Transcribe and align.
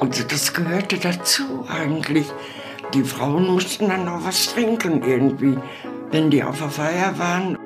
Also 0.00 0.22
das 0.22 0.54
gehörte 0.54 0.96
dazu 0.96 1.66
eigentlich. 1.68 2.26
Die 2.94 3.02
Frauen 3.02 3.48
mussten 3.48 3.88
dann 3.88 4.08
auch 4.08 4.24
was 4.24 4.46
trinken 4.54 5.02
irgendwie, 5.02 5.58
wenn 6.12 6.30
die 6.30 6.42
auf 6.42 6.58
der 6.58 6.70
Feier 6.70 7.18
waren. 7.18 7.58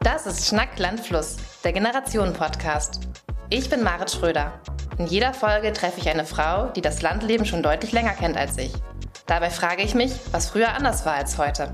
Das 0.00 0.26
ist 0.26 0.46
Schnack 0.46 0.78
Landfluss, 0.78 1.36
der 1.64 1.72
Generationen-Podcast. 1.72 3.00
Ich 3.50 3.68
bin 3.68 3.82
Marit 3.82 4.12
Schröder. 4.12 4.60
In 4.98 5.06
jeder 5.06 5.34
Folge 5.34 5.72
treffe 5.72 6.00
ich 6.00 6.08
eine 6.08 6.24
Frau, 6.24 6.68
die 6.68 6.82
das 6.82 7.02
Landleben 7.02 7.44
schon 7.44 7.64
deutlich 7.64 7.90
länger 7.90 8.12
kennt 8.12 8.36
als 8.36 8.56
ich. 8.58 8.72
Dabei 9.26 9.50
frage 9.50 9.82
ich 9.82 9.94
mich, 9.94 10.12
was 10.30 10.50
früher 10.50 10.72
anders 10.72 11.04
war 11.04 11.14
als 11.14 11.36
heute. 11.36 11.72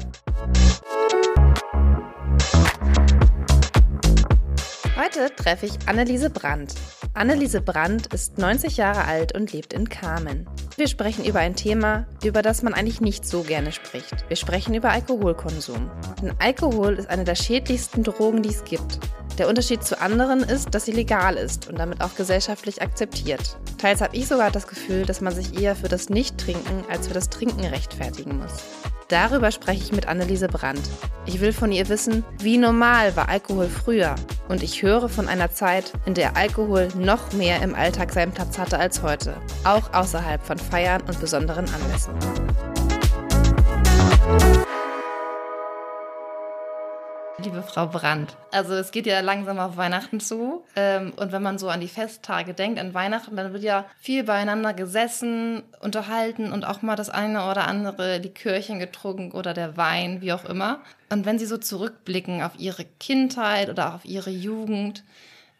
Heute 5.21 5.37
treffe 5.37 5.67
ich 5.67 5.73
Anneliese 5.87 6.31
Brandt. 6.31 6.73
Anneliese 7.13 7.61
Brandt 7.61 8.15
ist 8.15 8.39
90 8.39 8.79
Jahre 8.79 9.05
alt 9.05 9.35
und 9.35 9.53
lebt 9.53 9.75
in 9.75 9.87
Kamen. 9.87 10.49
Wir 10.81 10.89
sprechen 10.89 11.27
über 11.27 11.41
ein 11.41 11.57
Thema, 11.57 12.07
über 12.25 12.41
das 12.41 12.63
man 12.63 12.73
eigentlich 12.73 13.03
nicht 13.03 13.27
so 13.27 13.43
gerne 13.43 13.71
spricht. 13.71 14.15
Wir 14.29 14.37
sprechen 14.37 14.73
über 14.73 14.89
Alkoholkonsum. 14.89 15.91
Denn 16.23 16.33
Alkohol 16.39 16.95
ist 16.95 17.11
eine 17.11 17.25
der 17.25 17.35
schädlichsten 17.35 18.03
Drogen, 18.03 18.43
die 18.43 18.49
es 18.49 18.65
gibt. 18.65 18.99
Der 19.37 19.51
Unterschied 19.51 19.85
zu 19.85 20.01
anderen 20.01 20.41
ist, 20.41 20.75
dass 20.75 20.87
sie 20.87 20.93
legal 20.93 21.37
ist 21.37 21.69
und 21.69 21.79
damit 21.79 22.01
auch 22.01 22.15
gesellschaftlich 22.15 22.81
akzeptiert. 22.81 23.59
Teils 23.77 24.01
habe 24.01 24.17
ich 24.17 24.27
sogar 24.27 24.51
das 24.51 24.67
Gefühl, 24.67 25.05
dass 25.05 25.21
man 25.21 25.35
sich 25.35 25.61
eher 25.61 25.77
für 25.77 25.89
das 25.89 26.09
Nicht-Trinken 26.09 26.85
als 26.91 27.09
für 27.09 27.15
das 27.15 27.29
Trinken 27.29 27.67
rechtfertigen 27.67 28.39
muss. 28.39 28.65
Darüber 29.11 29.51
spreche 29.51 29.83
ich 29.83 29.91
mit 29.91 30.07
Anneliese 30.07 30.47
Brandt. 30.47 30.89
Ich 31.27 31.41
will 31.41 31.53
von 31.53 31.73
ihr 31.73 31.89
wissen, 31.89 32.25
wie 32.39 32.59
normal 32.59 33.17
war 33.17 33.29
Alkohol 33.29 33.69
früher. 33.69 34.15
Und 34.49 34.63
ich 34.63 34.83
höre 34.83 35.09
von 35.09 35.27
einer 35.27 35.51
Zeit, 35.51 35.93
in 36.07 36.15
der 36.15 36.37
Alkohol 36.37 36.87
noch 36.97 37.33
mehr 37.33 37.61
im 37.61 37.75
Alltag 37.75 38.13
seinen 38.13 38.31
Platz 38.31 38.57
hatte 38.57 38.79
als 38.79 39.03
heute. 39.03 39.35
Auch 39.65 39.93
außerhalb 39.93 40.41
von 40.47 40.59
Feiern 40.71 41.03
und 41.03 41.19
besonderen 41.19 41.67
Anlässen. 41.69 42.15
Liebe 47.43 47.63
Frau 47.63 47.87
Brandt, 47.87 48.37
also 48.53 48.75
es 48.75 48.93
geht 48.93 49.07
ja 49.07 49.21
langsam 49.21 49.59
auf 49.59 49.77
Weihnachten 49.77 50.21
zu. 50.21 50.63
Ähm, 50.77 51.13
und 51.17 51.33
wenn 51.33 51.43
man 51.43 51.59
so 51.59 51.69
an 51.71 51.81
die 51.81 51.89
Festtage 51.89 52.55
denkt, 52.55 52.79
an 52.79 52.95
Weihnachten, 52.95 53.35
dann 53.35 53.53
wird 53.53 53.65
ja 53.65 53.87
viel 53.99 54.25
beieinander 54.25 54.75
gesessen, 54.75 55.63
unterhalten 55.81 56.53
und 56.53 56.65
auch 56.65 56.83
mal 56.83 56.97
das 56.97 57.11
eine 57.11 57.51
oder 57.51 57.67
andere 57.67 58.19
Likörchen 58.19 58.79
getrunken 58.79 59.33
oder 59.33 59.55
der 59.55 59.77
Wein, 59.77 60.21
wie 60.21 60.33
auch 60.33 60.45
immer. 60.45 60.81
Und 61.11 61.27
wenn 61.27 61.39
Sie 61.39 61.47
so 61.47 61.57
zurückblicken 61.57 62.43
auf 62.43 62.53
Ihre 62.59 62.85
Kindheit 63.01 63.71
oder 63.71 63.95
auf 63.95 64.05
Ihre 64.05 64.31
Jugend, 64.31 65.03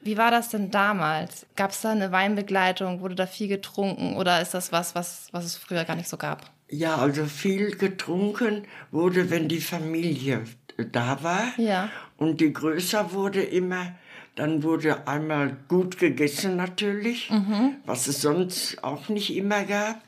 wie 0.01 0.17
war 0.17 0.31
das 0.31 0.49
denn 0.49 0.71
damals? 0.71 1.47
Gab 1.57 1.71
es 1.71 1.83
da 1.83 1.91
eine 1.91 2.11
Weinbegleitung? 2.11 3.01
Wurde 3.01 3.15
da 3.15 3.27
viel 3.27 3.49
getrunken? 3.49 4.17
Oder 4.17 4.41
ist 4.41 4.55
das 4.55 4.73
was, 4.73 4.95
was, 4.95 5.29
was 5.33 5.45
es 5.45 5.57
früher 5.57 5.85
gar 5.85 5.97
nicht 5.97 6.09
so 6.09 6.17
gab? 6.17 6.51
Ja, 6.71 6.97
also 6.97 7.27
viel 7.27 7.77
getrunken 7.77 8.65
wurde, 8.91 9.31
wenn 9.31 9.49
die 9.49 9.61
Familie 9.61 10.45
da 10.93 11.23
war. 11.23 11.53
Ja. 11.59 11.91
Und 12.17 12.41
die 12.41 12.53
größer 12.53 13.13
wurde 13.13 13.43
immer, 13.43 13.95
dann 14.37 14.63
wurde 14.63 15.07
einmal 15.07 15.57
gut 15.69 15.99
gegessen 15.99 16.57
natürlich, 16.57 17.31
was 17.85 18.07
es 18.07 18.23
sonst 18.23 18.83
auch 18.85 19.09
nicht 19.09 19.37
immer 19.37 19.65
gab. 19.65 20.01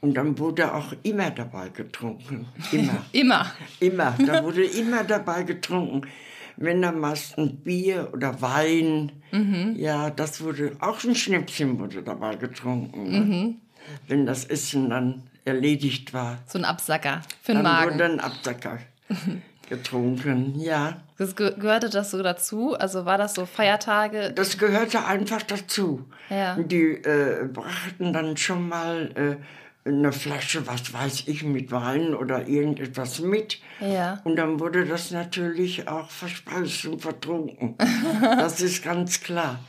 Und 0.00 0.14
dann 0.14 0.38
wurde 0.38 0.74
auch 0.74 0.92
immer 1.02 1.30
dabei 1.30 1.70
getrunken. 1.70 2.46
Immer. 2.72 3.04
Immer. 3.12 3.50
Immer. 3.80 4.14
Da 4.26 4.44
wurde 4.44 4.64
immer 4.64 5.02
dabei 5.02 5.44
getrunken. 5.44 6.02
Ein 6.62 7.56
Bier 7.64 8.10
oder 8.12 8.40
Wein, 8.42 9.12
ja, 9.76 10.10
das 10.10 10.40
wurde, 10.42 10.76
auch 10.80 11.02
ein 11.04 11.14
Schnäpschen 11.14 11.78
wurde 11.78 12.02
dabei 12.02 12.36
getrunken. 12.36 13.10
Ne? 13.10 13.54
Wenn 14.06 14.26
das 14.26 14.44
Essen 14.44 14.90
dann 14.90 15.22
erledigt 15.44 16.12
war. 16.12 16.38
So 16.46 16.58
ein 16.58 16.64
Absacker 16.66 17.22
für 17.42 17.52
den 17.52 17.64
Dann 17.64 17.72
Magen. 17.72 17.94
wurde 17.94 18.04
ein 18.04 18.20
Absacker 18.20 18.78
getrunken, 19.68 20.60
ja. 20.60 21.00
Das 21.16 21.34
ge 21.34 21.54
gehörte 21.58 21.88
das 21.88 22.10
so 22.10 22.22
dazu? 22.22 22.74
Also 22.74 23.06
war 23.06 23.16
das 23.16 23.34
so 23.34 23.46
Feiertage? 23.46 24.32
Das 24.34 24.58
gehörte 24.58 25.04
einfach 25.06 25.42
dazu. 25.42 26.04
Ja. 26.28 26.56
Die 26.56 26.92
äh, 27.02 27.48
brachten 27.52 28.12
dann 28.12 28.36
schon 28.36 28.68
mal 28.68 29.10
äh, 29.14 29.36
eine 29.98 30.12
Flasche, 30.12 30.66
was 30.66 30.92
weiß 30.92 31.24
ich, 31.26 31.42
mit 31.42 31.70
Wein 31.70 32.14
oder 32.14 32.48
irgendetwas 32.48 33.20
mit. 33.20 33.58
Ja. 33.80 34.20
Und 34.24 34.36
dann 34.36 34.60
wurde 34.60 34.86
das 34.86 35.10
natürlich 35.10 35.88
auch 35.88 36.10
verspeist 36.10 36.86
und 36.86 37.00
vertrunken. 37.00 37.76
das 38.20 38.60
ist 38.60 38.82
ganz 38.82 39.20
klar. 39.20 39.60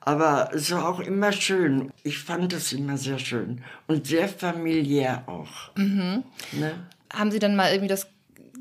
Aber 0.00 0.50
es 0.52 0.70
war 0.70 0.88
auch 0.88 1.00
immer 1.00 1.32
schön. 1.32 1.90
Ich 2.02 2.18
fand 2.18 2.52
es 2.52 2.72
immer 2.72 2.98
sehr 2.98 3.18
schön. 3.18 3.62
Und 3.86 4.06
sehr 4.06 4.28
familiär 4.28 5.24
auch. 5.26 5.74
Mhm. 5.76 6.24
Ne? 6.52 6.74
Haben 7.12 7.30
Sie 7.30 7.38
dann 7.38 7.56
mal 7.56 7.70
irgendwie 7.70 7.88
das 7.88 8.06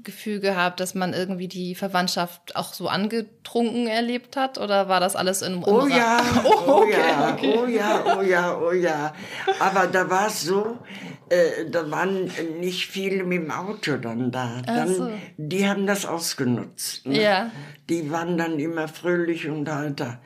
Gefühl 0.03 0.39
gehabt, 0.39 0.79
dass 0.79 0.95
man 0.95 1.13
irgendwie 1.13 1.47
die 1.47 1.75
Verwandtschaft 1.75 2.55
auch 2.55 2.73
so 2.73 2.87
angetrunken 2.87 3.87
erlebt 3.87 4.35
hat? 4.37 4.57
Oder 4.57 4.89
war 4.89 4.99
das 4.99 5.15
alles 5.15 5.41
in 5.41 5.63
Oh 5.63 5.87
ja, 5.87 6.21
oh, 6.43 6.83
okay, 6.83 6.91
ja, 6.91 7.33
okay. 7.33 7.55
oh 7.57 7.65
ja, 7.67 8.17
oh 8.17 8.21
ja, 8.21 8.57
oh 8.57 8.71
ja. 8.71 9.13
Aber 9.59 9.87
da 9.87 10.09
war 10.09 10.27
es 10.27 10.41
so, 10.41 10.77
äh, 11.29 11.69
da 11.69 11.89
waren 11.89 12.31
nicht 12.59 12.87
viele 12.87 13.23
mit 13.23 13.43
dem 13.43 13.51
Auto 13.51 13.97
dann 13.97 14.31
da. 14.31 14.61
Dann, 14.65 14.93
so. 14.93 15.09
Die 15.37 15.67
haben 15.67 15.87
das 15.87 16.05
ausgenutzt. 16.05 17.05
Ne? 17.05 17.21
Ja. 17.21 17.51
Die 17.89 18.11
waren 18.11 18.37
dann 18.37 18.59
immer 18.59 18.87
fröhlich 18.87 19.47
und 19.47 19.69
heiter. 19.69 20.19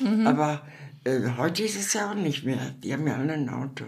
Mhm. 0.00 0.26
Aber 0.26 0.62
äh, 1.04 1.20
heute 1.36 1.62
ist 1.62 1.76
es 1.76 1.92
ja 1.92 2.10
auch 2.10 2.14
nicht 2.14 2.44
mehr. 2.44 2.74
Die 2.82 2.92
haben 2.92 3.06
ja 3.06 3.16
alle 3.16 3.34
ein 3.34 3.48
Auto. 3.48 3.84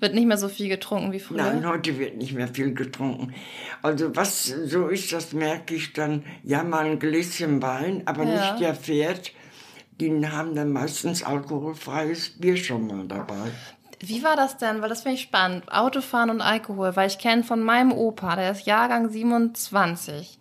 Wird 0.00 0.14
nicht 0.14 0.26
mehr 0.26 0.36
so 0.36 0.48
viel 0.48 0.68
getrunken 0.68 1.12
wie 1.12 1.20
früher? 1.20 1.38
Nein, 1.38 1.66
heute 1.66 1.98
wird 1.98 2.16
nicht 2.16 2.32
mehr 2.34 2.48
viel 2.48 2.74
getrunken. 2.74 3.32
Also 3.82 4.14
was 4.16 4.46
so 4.46 4.88
ist, 4.88 5.12
das 5.12 5.32
merke 5.32 5.74
ich 5.74 5.92
dann, 5.92 6.24
ja 6.42 6.62
mal 6.64 6.84
ein 6.84 6.98
Gläschen 6.98 7.62
Wein, 7.62 8.02
aber 8.06 8.24
Ja. 8.24 8.50
nicht 8.52 8.60
der 8.62 8.74
Pferd. 8.74 9.32
Die 10.00 10.10
haben 10.26 10.54
dann 10.56 10.72
meistens 10.72 11.22
alkoholfreies 11.22 12.30
Bier 12.40 12.56
schon 12.56 12.86
mal 12.88 13.06
dabei. 13.06 13.52
Wie 14.00 14.22
war 14.24 14.34
das 14.36 14.58
denn? 14.58 14.82
Weil 14.82 14.88
das 14.88 15.02
finde 15.02 15.14
ich 15.16 15.22
spannend. 15.22 15.70
Autofahren 15.72 16.28
und 16.30 16.40
Alkohol. 16.40 16.96
Weil 16.96 17.06
ich 17.08 17.18
kenne 17.18 17.44
von 17.44 17.62
meinem 17.62 17.92
Opa, 17.92 18.34
der 18.36 18.50
ist 18.50 18.66
Jahrgang 18.66 19.08
27 19.08 20.38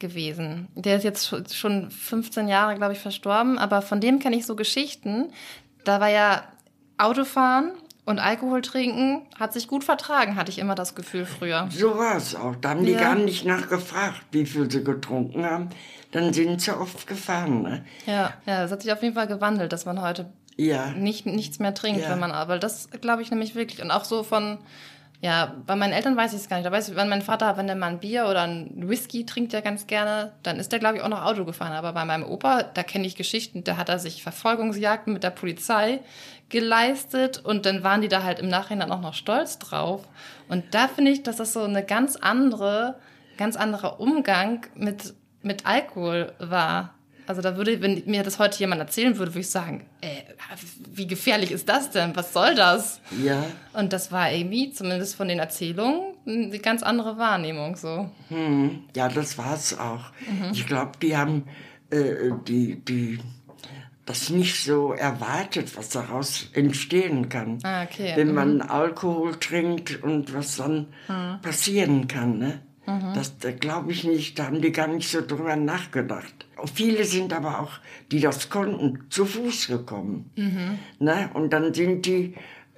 gewesen. 0.00 0.68
Der 0.74 0.96
ist 0.96 1.04
jetzt 1.04 1.26
schon- 1.28 1.46
schon 1.48 1.90
15 1.90 2.48
Jahre, 2.48 2.74
glaube 2.74 2.92
ich, 2.92 2.98
verstorben. 2.98 3.56
Aber 3.58 3.82
von 3.82 4.00
dem 4.00 4.18
kenne 4.18 4.36
ich 4.36 4.44
so 4.46 4.56
Geschichten. 4.56 5.30
Da 5.84 6.00
war 6.00 6.08
ja 6.10 6.42
Autofahren 6.98 7.70
und 8.08 8.18
Alkohol 8.18 8.62
trinken, 8.62 9.22
hat 9.38 9.52
sich 9.52 9.68
gut 9.68 9.84
vertragen, 9.84 10.36
hatte 10.36 10.50
ich 10.50 10.58
immer 10.58 10.74
das 10.74 10.94
Gefühl 10.94 11.26
früher. 11.26 11.68
So 11.70 11.96
war 11.98 12.16
es 12.16 12.34
auch. 12.34 12.56
Da 12.56 12.70
haben 12.70 12.84
die 12.84 12.92
Ja. 12.92 13.00
gar 13.00 13.14
nicht 13.14 13.44
nachgefragt, 13.44 14.20
wie 14.32 14.46
viel 14.46 14.70
sie 14.70 14.82
getrunken 14.82 15.44
haben. 15.44 15.68
Dann 16.10 16.32
sind 16.32 16.60
sie 16.62 16.70
oft 16.76 17.06
gefahren. 17.06 17.62
Ne? 17.62 17.84
Ja, 18.06 18.32
ja, 18.46 18.62
das 18.62 18.70
hat 18.72 18.82
sich 18.82 18.90
auf 18.92 19.02
jeden 19.02 19.14
Fall 19.14 19.26
gewandelt, 19.26 19.72
dass 19.72 19.84
man 19.84 20.00
heute 20.00 20.26
Ja. 20.56 20.86
nicht, 20.92 21.26
nichts 21.26 21.58
mehr 21.58 21.74
trinkt, 21.74 22.00
Ja. 22.02 22.10
wenn 22.10 22.18
man, 22.18 22.32
aber 22.32 22.58
das 22.58 22.88
glaube 23.02 23.20
ich 23.22 23.30
nämlich 23.30 23.54
wirklich. 23.54 23.82
Und 23.82 23.90
auch 23.90 24.04
so 24.04 24.22
von, 24.22 24.58
ja, 25.20 25.56
bei 25.66 25.74
meinen 25.74 25.92
Eltern 25.92 26.16
weiß 26.16 26.32
ich 26.32 26.40
es 26.40 26.48
gar 26.48 26.58
nicht. 26.58 26.66
Da 26.66 26.70
weiß 26.70 26.90
ich, 26.90 26.96
wenn 26.96 27.08
mein 27.08 27.22
Vater, 27.22 27.56
wenn 27.56 27.66
der 27.66 27.74
mal 27.74 27.88
ein 27.88 27.98
Bier 27.98 28.26
oder 28.28 28.42
ein 28.42 28.88
Whisky 28.88 29.26
trinkt 29.26 29.52
ja 29.52 29.60
ganz 29.60 29.88
gerne, 29.88 30.32
dann 30.44 30.60
ist 30.60 30.70
der, 30.70 30.78
glaube 30.78 30.96
ich, 30.96 31.02
auch 31.02 31.08
noch 31.08 31.24
Auto 31.24 31.44
gefahren. 31.44 31.72
Aber 31.72 31.92
bei 31.92 32.04
meinem 32.04 32.24
Opa, 32.24 32.62
da 32.62 32.84
kenne 32.84 33.06
ich 33.06 33.16
Geschichten, 33.16 33.64
da 33.64 33.76
hat 33.76 33.88
er 33.88 33.98
sich 33.98 34.22
Verfolgungsjagden 34.22 35.12
mit 35.12 35.24
der 35.24 35.30
Polizei 35.30 36.00
geleistet 36.50 37.44
und 37.44 37.66
dann 37.66 37.82
waren 37.82 38.00
die 38.00 38.08
da 38.08 38.22
halt 38.22 38.38
im 38.38 38.48
Nachhinein 38.48 38.92
auch 38.92 39.00
noch 39.00 39.14
stolz 39.14 39.58
drauf. 39.58 40.06
Und 40.48 40.72
da 40.72 40.86
finde 40.86 41.10
ich, 41.10 41.24
dass 41.24 41.36
das 41.36 41.52
so 41.52 41.62
eine 41.62 41.84
ganz 41.84 42.14
andere, 42.14 42.94
ganz 43.36 43.56
anderer 43.56 43.98
Umgang 43.98 44.66
mit, 44.76 45.14
mit 45.42 45.66
Alkohol 45.66 46.32
war. 46.38 46.94
Also 47.28 47.42
da 47.42 47.56
würde, 47.58 47.82
wenn 47.82 48.02
mir 48.06 48.22
das 48.22 48.38
heute 48.38 48.58
jemand 48.58 48.80
erzählen 48.80 49.18
würde, 49.18 49.32
würde 49.32 49.40
ich 49.40 49.50
sagen, 49.50 49.84
äh, 50.00 50.22
wie 50.94 51.06
gefährlich 51.06 51.52
ist 51.52 51.68
das 51.68 51.90
denn? 51.90 52.16
Was 52.16 52.32
soll 52.32 52.54
das? 52.54 53.02
Ja. 53.22 53.44
Und 53.74 53.92
das 53.92 54.10
war 54.10 54.32
irgendwie, 54.32 54.72
zumindest 54.72 55.14
von 55.14 55.28
den 55.28 55.38
Erzählungen, 55.38 56.14
eine 56.26 56.58
ganz 56.58 56.82
andere 56.82 57.18
Wahrnehmung 57.18 57.76
so. 57.76 58.08
Hm, 58.28 58.84
ja, 58.96 59.08
das 59.10 59.36
war 59.36 59.54
es 59.54 59.78
auch. 59.78 60.10
Mhm. 60.26 60.52
Ich 60.52 60.66
glaube, 60.66 60.92
die 61.02 61.16
haben 61.18 61.44
äh, 61.90 62.30
die, 62.46 62.82
die, 62.82 63.18
das 64.06 64.30
nicht 64.30 64.64
so 64.64 64.94
erwartet, 64.94 65.76
was 65.76 65.90
daraus 65.90 66.48
entstehen 66.54 67.28
kann. 67.28 67.58
Ah, 67.62 67.82
okay. 67.82 68.14
Wenn 68.16 68.32
man 68.32 68.62
Alkohol 68.62 69.38
trinkt 69.38 70.02
und 70.02 70.32
was 70.32 70.56
dann 70.56 70.86
Mhm. 71.08 71.42
passieren 71.42 72.08
kann. 72.08 72.38
Ne? 72.38 72.62
Das 73.14 73.38
da 73.38 73.52
glaube 73.52 73.92
ich 73.92 74.04
nicht, 74.04 74.38
da 74.38 74.46
haben 74.46 74.62
die 74.62 74.72
gar 74.72 74.86
nicht 74.86 75.10
so 75.10 75.20
drüber 75.20 75.56
nachgedacht. 75.56 76.46
Viele 76.74 77.04
sind 77.04 77.32
aber 77.32 77.60
auch, 77.60 77.72
die 78.10 78.20
das 78.20 78.48
konnten, 78.48 79.04
zu 79.10 79.26
Fuß 79.26 79.66
gekommen. 79.66 80.30
Mhm. 80.36 80.78
Ne? 80.98 81.30
Und 81.34 81.52
dann 81.52 81.74
sind 81.74 82.06
die 82.06 82.34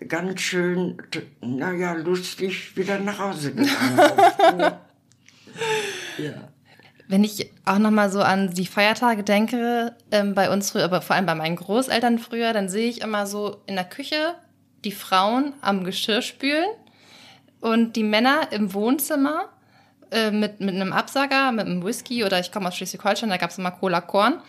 ganz 0.08 0.40
schön, 0.40 1.00
naja, 1.40 1.92
lustig 1.92 2.76
wieder 2.76 2.98
nach 2.98 3.18
Hause 3.20 3.52
gegangen. 3.52 3.98
ja. 6.18 6.48
Wenn 7.06 7.24
ich 7.24 7.50
auch 7.64 7.78
nochmal 7.78 8.10
so 8.10 8.20
an 8.20 8.52
die 8.52 8.66
Feiertage 8.66 9.22
denke, 9.22 9.96
ähm, 10.10 10.34
bei 10.34 10.50
uns 10.52 10.70
früher, 10.70 10.84
aber 10.84 11.02
vor 11.02 11.16
allem 11.16 11.26
bei 11.26 11.34
meinen 11.34 11.56
Großeltern 11.56 12.18
früher, 12.18 12.52
dann 12.52 12.68
sehe 12.68 12.88
ich 12.88 13.00
immer 13.00 13.26
so 13.26 13.62
in 13.66 13.74
der 13.74 13.84
Küche 13.84 14.34
die 14.84 14.92
Frauen 14.92 15.52
am 15.60 15.84
Geschirr 15.84 16.22
spülen 16.22 16.68
und 17.60 17.96
die 17.96 18.04
Männer 18.04 18.52
im 18.52 18.72
Wohnzimmer 18.74 19.48
äh, 20.10 20.30
mit, 20.30 20.60
mit 20.60 20.74
einem 20.74 20.92
Absager, 20.92 21.52
mit 21.52 21.66
einem 21.66 21.84
Whisky 21.84 22.24
oder 22.24 22.40
ich 22.40 22.52
komme 22.52 22.68
aus 22.68 22.76
Schleswig-Holstein, 22.76 23.30
da 23.30 23.36
gab 23.36 23.50
es 23.50 23.58
immer 23.58 23.70
Cola 23.70 24.00
Korn. 24.00 24.40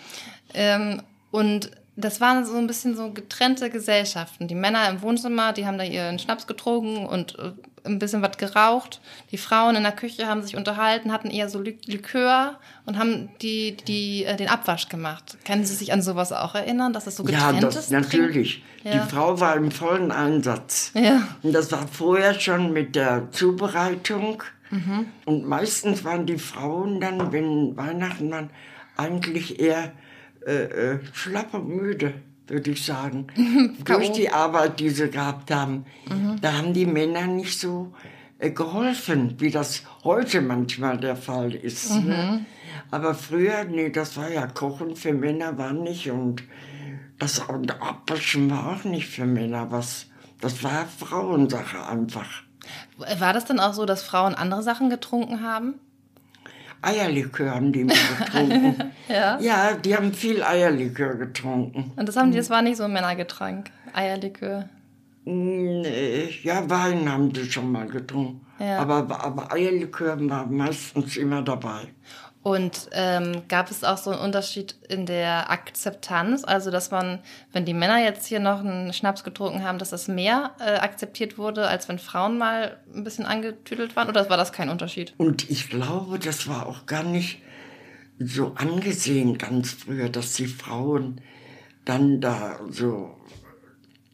Ähm, 0.53 1.01
und 1.31 1.71
das 1.95 2.21
waren 2.21 2.45
so 2.45 2.55
ein 2.57 2.67
bisschen 2.67 2.95
so 2.95 3.11
getrennte 3.11 3.69
Gesellschaften. 3.69 4.47
Die 4.47 4.55
Männer 4.55 4.89
im 4.89 5.01
Wohnzimmer, 5.01 5.53
die 5.53 5.65
haben 5.65 5.77
da 5.77 5.83
ihren 5.83 6.19
Schnaps 6.19 6.47
getrunken 6.47 7.05
und 7.05 7.37
äh, 7.37 7.51
ein 7.83 7.99
bisschen 7.99 8.21
was 8.21 8.37
geraucht. 8.37 9.01
Die 9.31 9.37
Frauen 9.37 9.75
in 9.75 9.83
der 9.83 9.91
Küche 9.91 10.27
haben 10.27 10.41
sich 10.41 10.55
unterhalten, 10.55 11.11
hatten 11.11 11.29
eher 11.29 11.49
so 11.49 11.59
Likör 11.61 12.59
und 12.85 12.97
haben 12.97 13.29
die, 13.41 13.75
die, 13.87 14.25
äh, 14.25 14.35
den 14.35 14.49
Abwasch 14.49 14.89
gemacht. 14.89 15.37
Können 15.45 15.65
Sie 15.65 15.75
sich 15.75 15.91
an 15.91 16.01
sowas 16.01 16.31
auch 16.31 16.55
erinnern, 16.55 16.93
dass 16.93 17.07
es 17.07 17.17
so 17.17 17.23
getrennt 17.23 17.61
ja, 17.61 17.67
das, 17.67 17.75
ist? 17.75 17.91
natürlich. 17.91 18.63
Ja. 18.83 18.91
Die 18.91 19.09
Frau 19.09 19.39
war 19.39 19.55
im 19.55 19.71
vollen 19.71 20.11
Einsatz. 20.11 20.91
Ja. 20.93 21.27
Und 21.43 21.53
das 21.53 21.71
war 21.71 21.87
vorher 21.87 22.39
schon 22.39 22.71
mit 22.71 22.95
der 22.95 23.31
Zubereitung. 23.31 24.43
Mhm. 24.71 25.07
Und 25.25 25.47
meistens 25.47 26.03
waren 26.03 26.25
die 26.25 26.37
Frauen 26.37 26.99
dann, 26.99 27.31
wenn 27.31 27.77
Weihnachten 27.77 28.31
war, 28.31 28.49
eigentlich 28.97 29.59
eher 29.59 29.93
äh, 30.45 30.63
äh, 30.63 30.99
schlapp 31.13 31.53
und 31.53 31.69
müde, 31.69 32.13
würde 32.47 32.71
ich 32.71 32.85
sagen. 32.85 33.27
Durch 33.85 34.11
die 34.11 34.29
Arbeit, 34.29 34.79
die 34.79 34.89
sie 34.89 35.09
gehabt 35.09 35.51
haben. 35.51 35.85
Mhm. 36.09 36.39
Da 36.41 36.53
haben 36.53 36.73
die 36.73 36.85
Männer 36.85 37.27
nicht 37.27 37.59
so 37.59 37.93
äh, 38.39 38.51
geholfen, 38.51 39.35
wie 39.39 39.51
das 39.51 39.83
heute 40.03 40.41
manchmal 40.41 40.97
der 40.97 41.15
Fall 41.15 41.53
ist. 41.53 41.91
Mhm. 41.91 42.07
Ne? 42.07 42.45
Aber 42.89 43.13
früher, 43.13 43.63
nee, 43.65 43.89
das 43.89 44.17
war 44.17 44.29
ja 44.29 44.47
Kochen 44.47 44.95
für 44.95 45.13
Männer 45.13 45.57
war 45.57 45.73
nicht 45.73 46.09
und 46.09 46.43
das 47.19 47.39
und 47.39 47.81
Abwaschen 47.81 48.49
war 48.49 48.71
auch 48.73 48.83
nicht 48.83 49.07
für 49.07 49.25
Männer 49.25 49.69
was. 49.69 50.07
Das 50.39 50.63
war 50.63 50.87
Frauensache 50.87 51.85
einfach. 51.87 52.43
War 52.97 53.33
das 53.33 53.45
dann 53.45 53.59
auch 53.59 53.73
so, 53.73 53.85
dass 53.85 54.03
Frauen 54.03 54.35
andere 54.35 54.63
Sachen 54.63 54.89
getrunken 54.89 55.41
haben? 55.41 55.79
Eierlikör 56.81 57.51
haben 57.53 57.71
die 57.71 57.81
immer 57.81 57.93
getrunken. 57.93 58.91
ja? 59.07 59.39
ja, 59.39 59.73
die 59.73 59.95
haben 59.95 60.13
viel 60.13 60.43
Eierlikör 60.43 61.15
getrunken. 61.15 61.91
Und 61.95 62.07
das 62.07 62.15
haben 62.17 62.31
die, 62.31 62.37
das 62.37 62.49
war 62.49 62.61
nicht 62.61 62.77
so 62.77 62.83
ein 62.83 62.93
Männergetränk, 62.93 63.69
Eierlikör. 63.93 64.67
Nee, 65.23 66.29
ja, 66.41 66.67
Wein 66.67 67.11
haben 67.11 67.31
die 67.31 67.45
schon 67.51 67.71
mal 67.71 67.87
getrunken. 67.87 68.45
Ja. 68.59 68.79
Aber, 68.79 69.23
aber 69.23 69.51
Eierlikör 69.51 70.17
war 70.29 70.47
meistens 70.47 71.17
immer 71.17 71.43
dabei. 71.43 71.87
Und 72.43 72.89
ähm, 72.93 73.43
gab 73.47 73.69
es 73.69 73.83
auch 73.83 73.97
so 73.97 74.09
einen 74.09 74.19
Unterschied 74.19 74.75
in 74.89 75.05
der 75.05 75.51
Akzeptanz? 75.51 76.43
Also, 76.43 76.71
dass 76.71 76.89
man, 76.89 77.19
wenn 77.53 77.65
die 77.65 77.73
Männer 77.75 78.03
jetzt 78.03 78.25
hier 78.25 78.39
noch 78.39 78.61
einen 78.61 78.93
Schnaps 78.93 79.23
getrunken 79.23 79.63
haben, 79.63 79.77
dass 79.77 79.91
das 79.91 80.07
mehr 80.07 80.51
äh, 80.59 80.77
akzeptiert 80.77 81.37
wurde, 81.37 81.67
als 81.67 81.87
wenn 81.87 81.99
Frauen 81.99 82.39
mal 82.39 82.77
ein 82.95 83.03
bisschen 83.03 83.25
angetüdelt 83.25 83.95
waren? 83.95 84.09
Oder 84.09 84.27
war 84.29 84.37
das 84.37 84.51
kein 84.53 84.69
Unterschied? 84.69 85.13
Und 85.17 85.51
ich 85.51 85.69
glaube, 85.69 86.17
das 86.17 86.47
war 86.47 86.65
auch 86.65 86.87
gar 86.87 87.03
nicht 87.03 87.41
so 88.17 88.53
angesehen 88.55 89.37
ganz 89.37 89.71
früher, 89.71 90.09
dass 90.09 90.33
die 90.33 90.47
Frauen 90.47 91.21
dann 91.85 92.21
da 92.21 92.59
so 92.69 93.17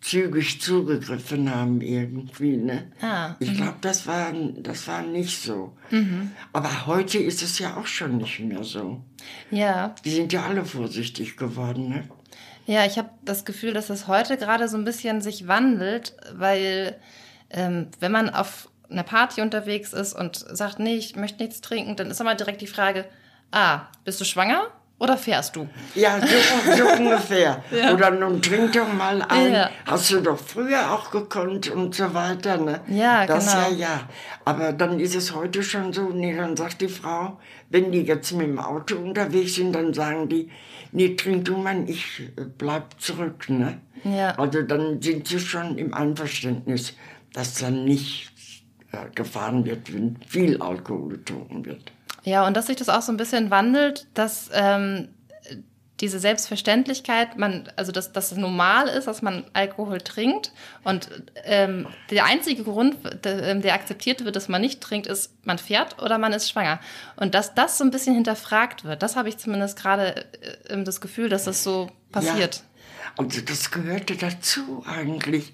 zügig 0.01 0.61
zugegriffen 0.61 1.53
haben 1.53 1.81
irgendwie. 1.81 2.57
Ne? 2.57 2.91
Ah, 3.01 3.35
ich 3.39 3.53
glaube, 3.55 3.77
das 3.81 4.07
war, 4.07 4.31
das 4.57 4.87
war 4.87 5.01
nicht 5.01 5.41
so. 5.41 5.75
Mhm. 5.89 6.31
Aber 6.53 6.85
heute 6.85 7.17
ist 7.17 7.41
es 7.41 7.59
ja 7.59 7.77
auch 7.77 7.87
schon 7.87 8.17
nicht 8.17 8.39
mehr 8.39 8.63
so. 8.63 9.01
Ja. 9.51 9.95
Die 10.05 10.11
sind 10.11 10.33
ja 10.33 10.45
alle 10.45 10.65
vorsichtig 10.65 11.35
geworden. 11.37 11.89
Ne? 11.89 12.03
Ja, 12.65 12.85
ich 12.85 12.97
habe 12.97 13.09
das 13.23 13.45
Gefühl, 13.45 13.73
dass 13.73 13.89
es 13.89 14.07
heute 14.07 14.37
gerade 14.37 14.67
so 14.67 14.77
ein 14.77 14.85
bisschen 14.85 15.21
sich 15.21 15.47
wandelt, 15.47 16.15
weil 16.33 16.97
ähm, 17.49 17.87
wenn 17.99 18.11
man 18.11 18.29
auf 18.29 18.69
einer 18.89 19.03
Party 19.03 19.41
unterwegs 19.41 19.93
ist 19.93 20.13
und 20.13 20.35
sagt, 20.35 20.79
nee, 20.79 20.95
ich 20.95 21.15
möchte 21.15 21.43
nichts 21.43 21.61
trinken, 21.61 21.95
dann 21.95 22.11
ist 22.11 22.21
immer 22.21 22.35
direkt 22.35 22.61
die 22.61 22.67
Frage, 22.67 23.05
ah, 23.51 23.87
bist 24.05 24.21
du 24.21 24.25
schwanger? 24.25 24.67
Oder 24.99 25.15
fährst 25.15 25.55
du? 25.55 25.69
Ja, 25.93 26.19
so, 26.19 26.75
so 26.75 26.87
ungefähr. 26.97 27.63
Ja. 27.71 27.93
Oder 27.93 28.09
nun 28.09 28.41
trink 28.41 28.73
doch 28.73 28.91
mal 28.91 29.21
ein. 29.21 29.53
Ja. 29.53 29.69
Hast 29.85 30.11
du 30.11 30.21
doch 30.21 30.39
früher 30.39 30.91
auch 30.91 31.11
gekonnt 31.11 31.69
und 31.69 31.93
so 31.93 32.11
weiter. 32.15 32.57
Ne? 32.57 32.81
Ja, 32.87 33.27
das 33.27 33.45
genau. 33.45 33.69
ja, 33.69 33.75
ja. 33.75 34.09
Aber 34.43 34.73
dann 34.73 34.99
ist 34.99 35.15
es 35.15 35.35
heute 35.35 35.61
schon 35.61 35.93
so, 35.93 36.09
nee, 36.09 36.35
dann 36.35 36.57
sagt 36.57 36.81
die 36.81 36.87
Frau, 36.87 37.39
wenn 37.69 37.91
die 37.91 38.01
jetzt 38.01 38.31
mit 38.31 38.47
dem 38.47 38.57
Auto 38.57 38.95
unterwegs 38.95 39.55
sind, 39.55 39.73
dann 39.73 39.93
sagen 39.93 40.29
die, 40.29 40.49
nee, 40.91 41.15
trink 41.15 41.45
du 41.45 41.57
mal, 41.57 41.87
ich 41.87 42.31
äh, 42.35 42.45
bleib 42.57 42.99
zurück. 42.99 43.49
Ne? 43.49 43.79
Ja. 44.03 44.31
Also 44.31 44.63
dann 44.63 44.99
sind 44.99 45.27
sie 45.27 45.39
schon 45.39 45.77
im 45.77 45.93
Einverständnis, 45.93 46.93
dass 47.33 47.53
dann 47.55 47.85
nicht 47.85 48.31
äh, 48.91 49.09
gefahren 49.13 49.63
wird, 49.63 49.93
wenn 49.93 50.17
viel 50.27 50.59
Alkohol 50.59 51.09
getrunken 51.09 51.65
wird. 51.65 51.91
Ja, 52.27 52.45
und 52.45 52.57
dass 52.57 52.67
sich 52.67 52.75
das 52.75 52.89
auch 52.89 53.01
so 53.01 53.13
ein 53.13 53.15
bisschen 53.15 53.51
wandelt, 53.51 54.05
dass 54.13 54.49
ähm, 54.53 55.07
diese 56.01 56.19
Selbstverständlichkeit, 56.19 57.37
man, 57.37 57.71
also 57.77 57.93
dass, 57.93 58.11
dass 58.11 58.33
es 58.33 58.37
normal 58.37 58.89
ist, 58.89 59.07
dass 59.07 59.21
man 59.21 59.45
Alkohol 59.53 60.01
trinkt. 60.01 60.51
Und 60.83 61.07
ähm, 61.45 61.87
der 62.09 62.25
einzige 62.25 62.65
Grund, 62.65 62.97
der, 63.23 63.43
ähm, 63.43 63.61
der, 63.61 63.75
akzeptiert 63.75 64.25
wird, 64.25 64.35
dass 64.35 64.49
man 64.49 64.59
nicht 64.59 64.81
trinkt, 64.81 65.07
ist, 65.07 65.35
man 65.45 65.57
fährt 65.57 66.01
oder 66.03 66.17
man 66.17 66.33
ist 66.33 66.49
schwanger. 66.49 66.81
Und 67.15 67.33
dass 67.33 67.55
das 67.55 67.77
so 67.77 67.85
ein 67.85 67.91
bisschen 67.91 68.13
hinterfragt 68.13 68.83
wird, 68.83 69.03
das 69.03 69.15
habe 69.15 69.29
ich 69.29 69.37
zumindest 69.37 69.79
gerade 69.79 70.25
äh, 70.67 70.83
das 70.83 70.99
Gefühl, 70.99 71.29
dass 71.29 71.45
das 71.45 71.63
so 71.63 71.87
passiert. 72.11 72.57
Ja, 72.57 73.23
und 73.23 73.49
das 73.49 73.71
gehörte 73.71 74.17
dazu 74.17 74.83
eigentlich. 74.85 75.53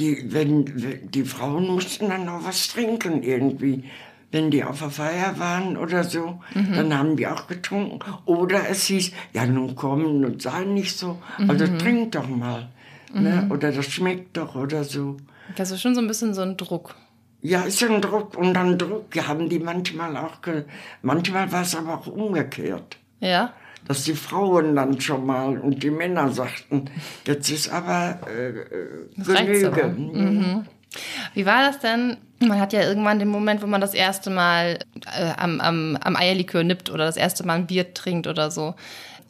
Die, 0.00 0.32
wenn, 0.32 1.10
die 1.10 1.24
Frauen 1.24 1.68
mussten 1.68 2.08
dann 2.08 2.24
noch 2.26 2.44
was 2.44 2.68
trinken 2.68 3.22
irgendwie 3.22 3.84
wenn 4.32 4.50
die 4.50 4.64
auf 4.64 4.80
der 4.80 4.90
Feier 4.90 5.38
waren 5.38 5.76
oder 5.76 6.04
so, 6.04 6.40
mhm. 6.54 6.72
dann 6.74 6.98
haben 6.98 7.16
die 7.16 7.26
auch 7.26 7.46
getrunken. 7.46 8.00
Oder 8.24 8.68
es 8.68 8.84
hieß, 8.84 9.12
ja 9.32 9.46
nun 9.46 9.74
komm, 9.74 10.24
und 10.24 10.42
sei 10.42 10.64
nicht 10.64 10.98
so, 10.98 11.18
also 11.48 11.66
mhm. 11.66 11.78
trink 11.78 12.12
doch 12.12 12.28
mal. 12.28 12.68
Ne? 13.12 13.42
Mhm. 13.44 13.50
Oder 13.50 13.72
das 13.72 13.86
schmeckt 13.86 14.36
doch 14.36 14.54
oder 14.54 14.84
so. 14.84 15.16
Das 15.56 15.70
ist 15.70 15.80
schon 15.80 15.94
so 15.94 16.00
ein 16.00 16.08
bisschen 16.08 16.34
so 16.34 16.42
ein 16.42 16.56
Druck. 16.56 16.96
Ja, 17.40 17.62
ist 17.62 17.82
ein 17.82 18.00
Druck. 18.00 18.36
Und 18.36 18.54
dann 18.54 18.76
Druck 18.78 19.04
haben 19.26 19.48
die 19.48 19.60
manchmal 19.60 20.16
auch, 20.16 20.38
manchmal 21.02 21.50
war 21.52 21.62
es 21.62 21.74
aber 21.76 21.98
auch 21.98 22.06
umgekehrt. 22.08 22.96
Ja. 23.20 23.52
Dass 23.86 24.02
die 24.02 24.14
Frauen 24.14 24.74
dann 24.74 25.00
schon 25.00 25.24
mal 25.24 25.56
und 25.58 25.82
die 25.82 25.90
Männer 25.90 26.30
sagten, 26.30 26.90
jetzt 27.24 27.48
ist 27.50 27.72
aber 27.72 28.18
äh, 28.28 28.48
äh 28.48 28.64
Genüge. 29.16 30.64
Wie 31.34 31.46
war 31.46 31.62
das 31.62 31.78
denn? 31.78 32.16
Man 32.40 32.60
hat 32.60 32.72
ja 32.72 32.82
irgendwann 32.82 33.18
den 33.18 33.28
Moment, 33.28 33.62
wo 33.62 33.66
man 33.66 33.80
das 33.80 33.94
erste 33.94 34.30
Mal 34.30 34.78
äh, 35.18 35.32
am, 35.36 35.60
am, 35.60 35.96
am 36.00 36.16
Eierlikör 36.16 36.64
nippt 36.64 36.90
oder 36.90 37.06
das 37.06 37.16
erste 37.16 37.44
Mal 37.44 37.54
ein 37.54 37.66
Bier 37.66 37.94
trinkt 37.94 38.26
oder 38.26 38.50
so. 38.50 38.74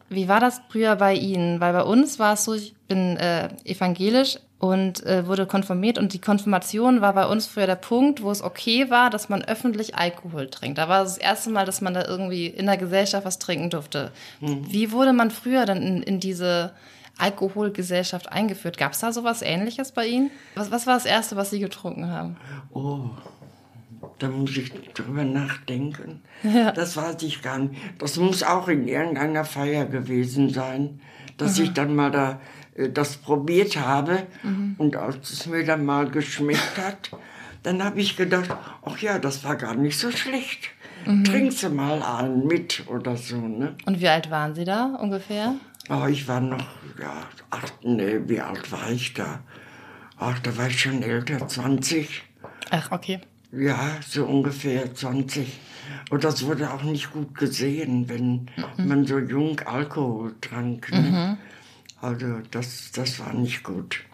Wie 0.09 0.29
war 0.29 0.41
das 0.41 0.61
früher 0.69 0.97
bei 0.97 1.15
Ihnen? 1.15 1.61
Weil 1.61 1.73
bei 1.73 1.83
uns 1.83 2.19
war 2.19 2.35
es 2.35 2.45
so, 2.45 2.55
ich 2.55 2.75
bin 2.89 3.17
äh, 3.17 3.49
evangelisch 3.65 4.39
und 4.59 5.05
äh, 5.05 5.27
wurde 5.27 5.47
konfirmiert 5.47 5.99
und 5.99 6.13
die 6.13 6.21
Konfirmation 6.21 7.01
war 7.01 7.13
bei 7.13 7.27
uns 7.27 7.47
früher 7.47 7.67
der 7.67 7.77
Punkt, 7.77 8.23
wo 8.23 8.31
es 8.31 8.43
okay 8.43 8.89
war, 8.89 9.11
dass 9.11 9.29
man 9.29 9.45
öffentlich 9.45 9.97
Alkohol 9.97 10.49
trinkt. 10.49 10.79
Da 10.79 10.89
war 10.89 11.03
es 11.03 11.15
das 11.15 11.19
erste 11.19 11.51
Mal, 11.51 11.67
dass 11.67 11.81
man 11.81 11.93
da 11.95 12.07
irgendwie 12.07 12.47
in 12.47 12.67
der 12.67 12.77
Gesellschaft 12.77 13.27
was 13.27 13.39
trinken 13.39 13.69
durfte. 13.71 14.13
Mhm. 14.41 14.65
Wie 14.71 14.93
wurde 14.93 15.13
man 15.13 15.31
früher 15.31 15.67
dann 15.67 15.83
in, 15.83 16.03
in 16.03 16.21
diese 16.21 16.73
Alkoholgesellschaft 17.19 18.31
eingeführt. 18.31 18.79
Gab 18.79 18.93
es 18.93 19.01
da 19.01 19.13
sowas 19.13 19.43
ähnliches 19.43 19.93
bei 19.93 20.07
Ihnen? 20.07 20.31
Was, 20.55 20.71
was 20.71 20.87
war 20.87 20.95
das 20.95 21.07
Erste, 21.07 21.37
was 21.37 21.51
Sie 21.51 21.61
getrunken 21.61 22.09
haben? 22.09 22.37
Oh, 22.71 23.11
da 24.19 24.29
muss 24.29 24.57
ich 24.57 24.73
drüber 24.95 25.25
nachdenken. 25.25 26.23
Ja. 26.43 26.73
Das 26.73 26.97
weiß 26.97 27.23
ich 27.23 27.43
gar 27.43 27.59
nicht. 27.59 27.81
Das 27.99 28.17
muss 28.17 28.43
auch 28.43 28.69
in 28.69 28.89
irgendeiner 28.89 29.45
Feier 29.45 29.87
gewesen 29.87 30.51
sein, 30.51 31.01
dass 31.37 31.59
mhm. 31.59 31.65
ich 31.65 31.73
dann 31.73 31.95
mal 31.95 32.11
da 32.11 32.41
äh, 32.75 32.91
das 32.91 33.17
probiert 33.17 33.77
habe 33.77 34.27
mhm. 34.43 34.75
und 34.79 34.97
als 34.97 35.31
es 35.31 35.47
mir 35.47 35.65
dann 35.65 35.85
mal 35.85 36.09
geschmeckt 36.09 36.79
hat, 36.79 37.11
dann 37.63 37.83
habe 37.83 38.01
ich 38.01 38.17
gedacht, 38.17 38.55
ach 38.85 38.99
ja, 38.99 39.19
das 39.19 39.43
war 39.43 39.57
gar 39.57 39.75
nicht 39.75 39.99
so 39.99 40.11
schlecht. 40.11 40.71
Mhm. 41.05 41.25
Trink 41.25 41.53
sie 41.53 41.69
mal 41.69 42.03
an 42.03 42.47
mit 42.47 42.85
oder 42.89 43.17
so. 43.17 43.37
Ne? 43.37 43.75
Und 43.87 44.01
wie 44.01 44.09
alt 44.09 44.31
waren 44.31 44.55
Sie 44.55 44.65
da 44.65 44.97
ungefähr? 45.01 45.55
Oh, 45.89 46.07
ich 46.07 46.27
war 46.27 46.41
noch, 46.41 46.67
ja, 47.01 47.29
ach, 47.51 47.65
nee, 47.83 48.21
wie 48.27 48.41
alt 48.41 48.73
war 48.73 48.91
ich 48.91 49.15
da? 49.15 49.41
Ach, 50.19 50.39
da 50.41 50.57
war 50.57 50.69
ich 50.69 50.81
schon 50.81 51.03
älter, 51.03 51.47
20. 51.47 52.23
Ach, 52.71 52.91
okay. 52.91 53.21
Ja, 53.53 53.97
so 54.07 54.25
ungefähr 54.27 54.95
20. 54.95 55.61
Und 56.11 56.25
das 56.25 56.45
wurde 56.45 56.73
auch 56.73 56.83
nicht 56.83 57.13
gut 57.13 57.37
gesehen, 57.37 58.09
wenn 58.09 58.51
mhm. 58.77 58.89
man 58.89 59.07
so 59.07 59.19
jung 59.19 59.61
Alkohol 59.61 60.35
trank. 60.41 60.91
Ne? 60.91 61.01
Mhm. 61.01 61.39
Also 62.01 62.41
das, 62.51 62.91
das 62.93 63.21
war 63.21 63.33
nicht 63.33 63.63
gut. 63.63 64.05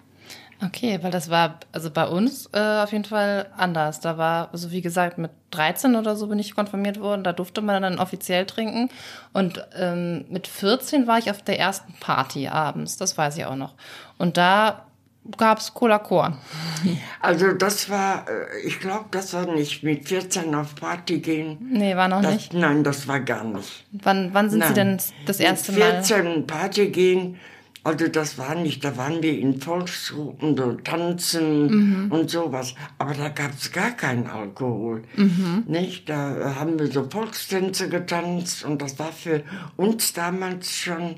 Okay, 0.64 0.99
weil 1.02 1.11
das 1.11 1.28
war 1.31 1.59
also 1.73 1.90
bei 1.90 2.07
uns 2.07 2.49
äh, 2.52 2.83
auf 2.83 2.92
jeden 2.92 3.04
Fall 3.04 3.47
anders. 3.57 4.00
Da 4.00 4.16
war, 4.19 4.50
also 4.52 4.71
wie 4.71 4.81
gesagt, 4.81 5.19
mit 5.19 5.31
13 5.50 5.97
oder 5.97 6.14
so 6.16 6.28
bin 6.28 6.38
ich 6.38 6.54
konfirmiert 6.54 7.00
worden. 7.00 7.25
Da 7.25 7.33
durfte 7.33 7.61
man 7.62 7.83
dann 7.83 7.99
offiziell 7.99 8.47
trinken. 8.47 8.88
Und 9.33 9.64
ähm, 9.76 10.25
mit 10.28 10.47
14 10.47 11.07
war 11.07 11.19
ich 11.19 11.31
auf 11.31 11.42
der 11.42 11.59
ersten 11.59 11.95
Party 12.00 12.49
abends. 12.49 12.97
Das 12.97 13.19
weiß 13.19 13.37
ich 13.38 13.45
auch 13.45 13.57
noch. 13.57 13.75
Und 14.19 14.37
da 14.37 14.87
gab's 15.37 15.75
Cola 15.75 15.99
Korn. 15.99 16.38
Also 17.21 17.52
das 17.52 17.88
war, 17.88 18.26
äh, 18.28 18.66
ich 18.66 18.81
glaube, 18.81 19.04
das 19.12 19.33
war 19.35 19.47
nicht 19.47 19.85
mit 19.85 20.09
14 20.09 20.52
auf 20.57 20.75
Party 20.75 21.21
gehen. 21.21 21.57
Nee, 21.71 21.95
war 21.97 22.09
noch 22.09 22.21
Das, 22.21 22.33
nicht. 22.35 22.52
nein, 22.54 22.83
das 22.83 23.07
war 23.07 23.21
gar 23.21 23.45
nicht. 23.45 23.85
Wann, 23.92 24.31
wann 24.35 24.50
sind 24.50 24.62
Sie 24.62 24.66
Nein. 24.75 24.75
denn 24.75 24.99
das 25.26 25.38
erste 25.38 25.71
Mit 25.71 25.81
Mal? 25.81 26.02
14 26.04 26.47
Party 26.49 26.88
gehen, 26.88 27.38
also 27.85 28.07
das 28.09 28.39
war 28.39 28.55
nicht, 28.55 28.85
da 28.85 28.97
waren 28.97 29.23
wir 29.23 29.39
in 29.39 29.61
Volksgruppen, 29.61 30.57
so 30.57 30.73
tanzen 30.75 31.67
Mhm. 32.07 32.12
und 32.12 32.31
sowas. 32.31 32.75
Aber 32.99 33.15
da 33.15 33.29
gab 33.29 33.53
es 33.59 33.73
gar 33.73 33.91
keinen 33.93 34.27
Alkohol. 34.29 35.03
Mhm. 35.17 35.65
Nicht? 35.67 36.09
Da 36.09 36.55
haben 36.59 36.79
wir 36.79 36.87
so 36.87 37.09
Volkstänze 37.11 37.89
getanzt 37.89 38.65
und 38.65 38.81
das 38.81 38.99
war 38.99 39.12
für 39.12 39.43
uns 39.77 40.12
damals 40.12 40.73
schon 40.77 41.17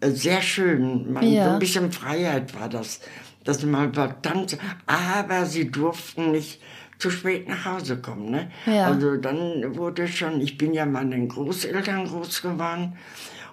äh, 0.00 0.10
sehr 0.10 0.42
schön. 0.42 1.12
Man, 1.12 1.30
Ja. 1.30 1.44
So 1.44 1.50
ein 1.50 1.58
bisschen 1.58 1.92
Freiheit 1.92 2.58
war 2.58 2.68
das, 2.68 3.00
dass 3.44 3.62
man 3.64 3.92
mal 3.92 4.14
tanzen. 4.22 4.58
Aber 4.86 5.46
sie 5.46 5.70
durften 5.70 6.32
nicht 6.32 6.60
zu 6.98 7.10
spät 7.10 7.48
nach 7.48 7.64
Hause 7.64 7.98
kommen. 7.98 8.30
Ne? 8.30 8.50
Ja. 8.66 8.86
Also 8.88 9.16
dann 9.16 9.76
wurde 9.76 10.06
schon, 10.08 10.40
ich 10.40 10.58
bin 10.58 10.74
ja 10.74 10.84
meinen 10.86 11.28
Großeltern 11.28 12.06
groß 12.06 12.42
geworden 12.42 12.94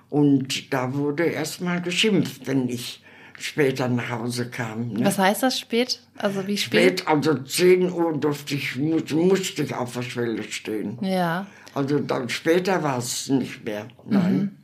und 0.09 0.73
da 0.73 0.93
wurde 0.93 1.25
erst 1.25 1.61
mal 1.61 1.81
geschimpft, 1.81 2.47
wenn 2.47 2.69
ich 2.69 3.03
später 3.39 3.87
nach 3.87 4.09
Hause 4.09 4.49
kam. 4.49 4.89
Ne? 4.93 5.05
Was 5.05 5.17
heißt 5.19 5.43
das 5.43 5.59
spät? 5.59 6.01
Also 6.17 6.47
wie 6.47 6.57
spät? 6.57 6.99
Spät, 7.01 7.07
also 7.07 7.35
10 7.35 7.91
Uhr 7.91 8.17
durfte 8.17 8.55
ich, 8.55 8.75
mu- 8.77 8.99
musste 9.15 9.63
ich 9.63 9.75
auf 9.75 9.93
der 9.93 10.01
Schwelle 10.01 10.43
stehen. 10.43 10.97
Ja. 11.01 11.45
Also 11.75 11.99
dann 11.99 12.29
später 12.29 12.81
war 12.81 12.97
es 12.97 13.29
nicht 13.29 13.63
mehr. 13.63 13.87
Nein. 14.05 14.57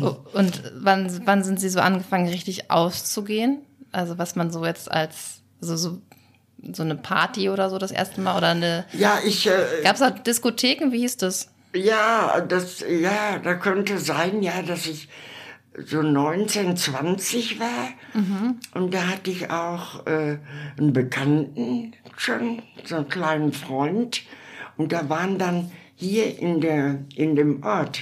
Oh, 0.00 0.14
Und 0.34 0.62
wann, 0.78 1.22
wann 1.26 1.42
sind 1.42 1.58
Sie 1.58 1.70
so 1.70 1.80
angefangen, 1.80 2.28
richtig 2.28 2.70
auszugehen? 2.70 3.62
Also 3.92 4.18
was 4.18 4.36
man 4.36 4.50
so 4.52 4.64
jetzt 4.64 4.90
als, 4.90 5.40
also 5.60 5.76
so, 5.76 6.02
so 6.72 6.82
eine 6.82 6.96
Party 6.96 7.48
oder 7.48 7.70
so 7.70 7.78
das 7.78 7.90
erste 7.92 8.20
Mal 8.20 8.36
oder 8.36 8.48
eine, 8.48 8.84
Ja, 8.92 9.18
ich, 9.24 9.46
äh, 9.46 9.52
gab 9.82 9.94
es 9.94 10.00
da 10.00 10.10
Diskotheken? 10.10 10.92
Wie 10.92 10.98
hieß 10.98 11.16
das? 11.16 11.48
Ja, 11.76 12.40
das, 12.40 12.84
ja, 12.88 13.38
da 13.38 13.54
könnte 13.54 13.98
sein, 13.98 14.42
ja, 14.42 14.62
dass 14.62 14.86
ich 14.86 15.08
so 15.84 16.02
19, 16.02 16.76
20 16.76 17.60
war. 17.60 17.88
Und 18.74 18.94
da 18.94 19.08
hatte 19.08 19.30
ich 19.30 19.50
auch 19.50 20.06
äh, 20.06 20.38
einen 20.78 20.92
Bekannten 20.92 21.92
schon, 22.16 22.62
so 22.84 22.96
einen 22.96 23.08
kleinen 23.08 23.52
Freund. 23.52 24.22
Und 24.76 24.92
da 24.92 25.08
waren 25.08 25.38
dann 25.38 25.70
hier 25.94 26.38
in, 26.38 26.60
der, 26.60 27.04
in 27.14 27.36
dem 27.36 27.62
Ort 27.62 28.00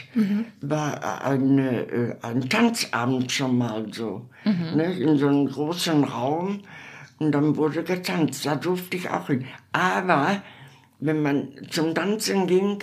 war 0.60 1.24
eine, 1.24 1.80
äh, 1.86 2.16
ein 2.22 2.48
Tanzabend 2.48 3.30
schon 3.30 3.56
mal 3.58 3.86
so. 3.92 4.28
Ne, 4.76 4.92
in 4.92 5.16
so 5.16 5.28
einem 5.28 5.46
großen 5.46 6.04
Raum. 6.04 6.60
Und 7.18 7.32
dann 7.32 7.56
wurde 7.56 7.84
getanzt. 7.84 8.44
Da 8.46 8.56
durfte 8.56 8.96
ich 8.96 9.08
auch 9.08 9.28
hin. 9.28 9.46
Aber 9.72 10.42
wenn 11.00 11.22
man 11.22 11.48
zum 11.70 11.94
Tanzen 11.94 12.46
ging, 12.46 12.78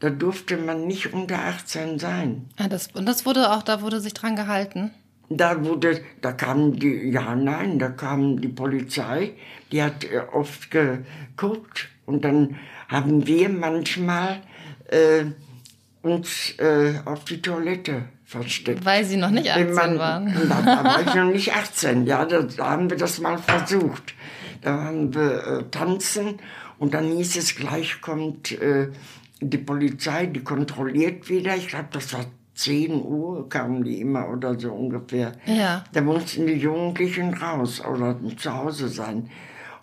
da 0.00 0.10
durfte 0.10 0.56
man 0.56 0.86
nicht 0.86 1.12
unter 1.12 1.38
18 1.38 1.98
sein. 1.98 2.46
Ah, 2.58 2.68
das, 2.68 2.88
und 2.94 3.06
das 3.06 3.24
wurde 3.26 3.50
auch, 3.52 3.62
da 3.62 3.80
wurde 3.80 4.00
sich 4.00 4.14
dran 4.14 4.36
gehalten. 4.36 4.90
Da 5.28 5.64
wurde, 5.64 6.00
da 6.20 6.32
kam 6.32 6.78
die, 6.78 7.10
ja 7.10 7.34
nein, 7.34 7.78
da 7.78 7.88
kam 7.88 8.40
die 8.40 8.48
Polizei, 8.48 9.32
die 9.72 9.82
hat 9.82 10.04
äh, 10.04 10.20
oft 10.32 10.70
geguckt 10.70 11.88
und 12.04 12.24
dann 12.24 12.56
haben 12.88 13.26
wir 13.26 13.48
manchmal 13.48 14.40
äh, 14.88 15.24
uns 16.02 16.54
äh, 16.58 17.00
auf 17.04 17.24
die 17.24 17.42
Toilette 17.42 18.04
versteckt. 18.24 18.84
Weil 18.84 19.04
sie 19.04 19.16
noch 19.16 19.30
nicht 19.30 19.50
18 19.50 19.66
Wenn 19.66 19.74
man- 19.74 19.98
waren. 19.98 20.26
Da, 20.48 20.62
da 20.62 20.84
war 20.84 21.00
ich 21.00 21.14
noch 21.14 21.24
nicht 21.32 21.52
18, 21.56 22.06
ja, 22.06 22.24
da, 22.24 22.42
da 22.42 22.70
haben 22.70 22.88
wir 22.90 22.96
das 22.96 23.18
mal 23.18 23.38
versucht. 23.38 24.14
Da 24.62 24.84
haben 24.84 25.12
wir 25.14 25.44
äh, 25.46 25.64
tanzen 25.70 26.38
und 26.78 26.94
dann 26.94 27.04
hieß 27.16 27.36
es 27.36 27.56
gleich 27.56 28.00
kommt 28.00 28.52
äh, 28.52 28.88
die 29.40 29.58
Polizei, 29.58 30.26
die 30.26 30.40
kontrolliert 30.42 31.28
wieder. 31.28 31.54
Ich 31.56 31.68
glaube, 31.68 31.88
das 31.92 32.12
war 32.14 32.24
10 32.54 33.02
Uhr 33.02 33.48
kamen 33.50 33.84
die 33.84 34.00
immer 34.00 34.28
oder 34.30 34.58
so 34.58 34.72
ungefähr. 34.72 35.32
Ja. 35.44 35.84
Da 35.92 36.00
mussten 36.00 36.46
die 36.46 36.54
Jugendlichen 36.54 37.34
raus 37.34 37.82
oder 37.84 38.16
zu 38.38 38.54
Hause 38.54 38.88
sein. 38.88 39.28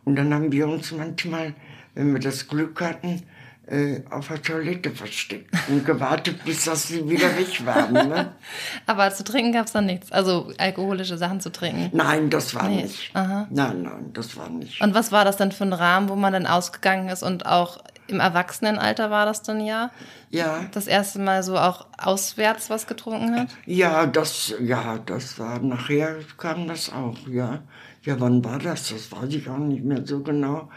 Und 0.05 0.15
dann 0.15 0.33
haben 0.33 0.51
wir 0.51 0.67
uns 0.67 0.91
manchmal, 0.91 1.53
wenn 1.93 2.11
wir 2.13 2.19
das 2.19 2.47
Glück 2.47 2.81
hatten, 2.81 3.21
äh, 3.67 4.01
auf 4.09 4.27
der 4.27 4.41
Toilette 4.41 4.89
versteckt 4.89 5.49
und 5.69 5.85
gewartet, 5.85 6.43
bis 6.43 6.65
das 6.65 6.87
sie 6.89 7.07
wieder 7.07 7.37
weg 7.37 7.65
waren. 7.65 7.93
Ne? 7.93 8.33
Aber 8.87 9.09
zu 9.11 9.23
trinken 9.23 9.53
gab 9.53 9.67
es 9.67 9.71
dann 9.71 9.85
nichts. 9.85 10.11
Also 10.11 10.51
alkoholische 10.57 11.17
Sachen 11.17 11.39
zu 11.39 11.49
trinken. 11.51 11.89
Nein, 11.95 12.29
das 12.29 12.53
war 12.55 12.67
Nee, 12.67 12.81
nicht. 12.83 13.11
aha. 13.13 13.47
Nein, 13.51 13.83
nein, 13.83 14.09
das 14.13 14.35
war 14.35 14.49
nicht. 14.49 14.81
Und 14.81 14.93
was 14.95 15.11
war 15.13 15.23
das 15.23 15.37
denn 15.37 15.51
für 15.53 15.63
ein 15.63 15.71
Rahmen, 15.73 16.09
wo 16.09 16.15
man 16.15 16.33
dann 16.33 16.45
ausgegangen 16.47 17.07
ist 17.07 17.23
und 17.23 17.45
auch 17.45 17.77
im 18.07 18.19
Erwachsenenalter 18.19 19.09
war 19.09 19.25
das 19.25 19.41
dann 19.43 19.59
ja? 19.63 19.91
Ja, 20.29 20.65
Das 20.71 20.87
erste 20.87 21.19
Mal 21.19 21.43
so 21.43 21.57
auch 21.57 21.85
auswärts 21.97 22.69
was 22.69 22.87
getrunken 22.87 23.35
hat? 23.39 23.47
ja, 23.65 24.05
das, 24.05 24.53
ja, 24.59 24.99
das 25.05 25.37
war, 25.39 25.59
nachher 25.59 26.15
kam 26.37 26.67
das 26.67 26.91
auch, 26.91 27.17
ja. 27.27 27.61
Ja, 28.03 28.19
wann 28.19 28.43
war 28.43 28.59
das? 28.59 28.89
Das 28.89 29.11
weiß 29.11 29.33
ich 29.33 29.47
auch 29.49 29.57
nicht 29.57 29.83
mehr 29.85 30.05
so 30.05 30.21
genau. 30.21 30.69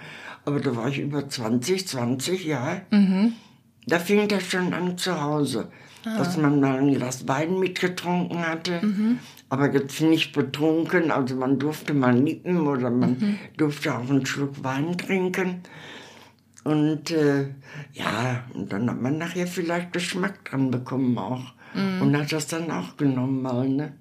Aber 0.45 0.61
da 0.61 0.77
war 0.77 0.89
ich 0.89 0.99
über 1.01 1.29
20, 1.29 1.89
20 1.89 2.45
Jahre. 2.45 2.83
Da 3.87 3.99
fing 3.99 4.29
das 4.29 4.45
schon 4.45 4.73
an 4.73 4.97
zu 4.97 5.21
Hause, 5.21 5.69
dass 6.05 6.37
man 6.37 6.61
mal 6.61 6.79
ein 6.79 6.95
Glas 6.95 7.27
Wein 7.27 7.59
mitgetrunken 7.59 8.47
hatte. 8.47 8.81
Aber 9.49 9.73
jetzt 9.73 10.01
nicht 10.01 10.33
betrunken, 10.35 11.11
also 11.11 11.35
man 11.35 11.59
durfte 11.59 11.95
mal 11.95 12.15
nippen 12.15 12.67
oder 12.67 12.91
man 12.91 13.39
durfte 13.57 13.93
auch 13.93 14.09
einen 14.09 14.25
Schluck 14.25 14.63
Wein 14.63 14.97
trinken. 14.97 15.63
Und 16.67 17.13
äh, 17.13 17.55
ja, 17.93 18.45
und 18.53 18.73
dann 18.73 18.91
hat 18.91 19.01
man 19.01 19.19
nachher 19.19 19.47
vielleicht 19.47 19.93
Geschmack 19.93 20.45
dran 20.45 20.71
bekommen 20.71 21.17
auch. 21.17 21.55
Und 22.01 22.17
hat 22.17 22.33
das 22.33 22.47
dann 22.47 22.71
auch 22.71 22.97
genommen 22.97 23.43
mal, 23.43 23.69
ne? 23.69 23.93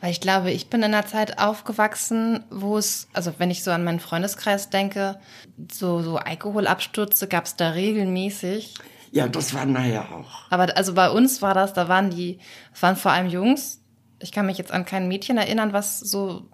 Weil 0.00 0.12
ich 0.12 0.20
glaube, 0.20 0.50
ich 0.52 0.70
bin 0.70 0.80
in 0.80 0.94
einer 0.94 1.06
Zeit 1.06 1.38
aufgewachsen, 1.38 2.44
wo 2.50 2.78
es, 2.78 3.08
also 3.12 3.34
wenn 3.38 3.50
ich 3.50 3.64
so 3.64 3.70
an 3.72 3.84
meinen 3.84 4.00
Freundeskreis 4.00 4.70
denke, 4.70 5.18
so, 5.70 6.02
so 6.02 6.16
Alkoholabstürze 6.16 7.26
gab 7.26 7.46
es 7.46 7.56
da 7.56 7.70
regelmäßig. 7.70 8.74
Ja, 9.10 9.28
das 9.28 9.54
war 9.54 9.66
nachher 9.66 10.12
auch. 10.12 10.50
Aber 10.50 10.76
also 10.76 10.94
bei 10.94 11.10
uns 11.10 11.42
war 11.42 11.54
das, 11.54 11.72
da 11.72 11.88
waren 11.88 12.10
die, 12.10 12.38
es 12.72 12.82
waren 12.82 12.96
vor 12.96 13.12
allem 13.12 13.28
Jungs. 13.28 13.80
Ich 14.20 14.30
kann 14.30 14.46
mich 14.46 14.58
jetzt 14.58 14.72
an 14.72 14.84
kein 14.84 15.08
Mädchen 15.08 15.36
erinnern, 15.36 15.72
was 15.72 15.98
so 16.00 16.48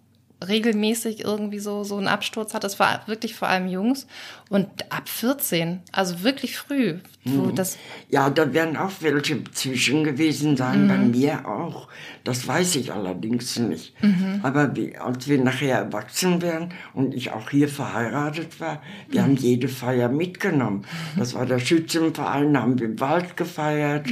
regelmäßig 0.46 1.24
irgendwie 1.24 1.58
so, 1.58 1.84
so 1.84 1.96
einen 1.96 2.08
Absturz 2.08 2.54
hat. 2.54 2.64
Es 2.64 2.78
war 2.78 3.02
wirklich 3.06 3.34
vor 3.34 3.48
allem 3.48 3.68
Jungs. 3.68 4.06
Und 4.48 4.66
ab 4.90 5.08
14, 5.08 5.80
also 5.92 6.24
wirklich 6.24 6.56
früh, 6.56 6.96
wo 7.24 7.50
das, 7.52 7.78
Ja, 8.08 8.30
da 8.30 8.52
werden 8.52 8.76
auch 8.76 8.90
welche 9.00 9.44
zwischen 9.52 10.02
gewesen 10.02 10.56
sein, 10.56 10.88
bei 10.88 10.96
mir 10.96 11.46
auch. 11.46 11.86
Das 12.24 12.48
weiß 12.48 12.74
ich 12.76 12.92
allerdings 12.92 13.58
nicht. 13.58 13.94
Aber 14.42 14.74
wie, 14.74 14.96
als 14.96 15.28
wir 15.28 15.38
nachher 15.38 15.78
erwachsen 15.78 16.42
werden 16.42 16.70
und 16.94 17.14
ich 17.14 17.30
auch 17.30 17.50
hier 17.50 17.68
verheiratet 17.68 18.60
war, 18.60 18.82
wir 19.08 19.22
haben 19.22 19.36
jede 19.36 19.68
Feier 19.68 20.08
mitgenommen. 20.08 20.84
Das 21.16 21.34
war 21.34 21.46
der 21.46 21.60
Schützenverein, 21.60 22.52
da 22.52 22.62
haben 22.62 22.78
wir 22.78 22.86
im 22.86 22.98
Wald 22.98 23.36
gefeiert. 23.36 24.08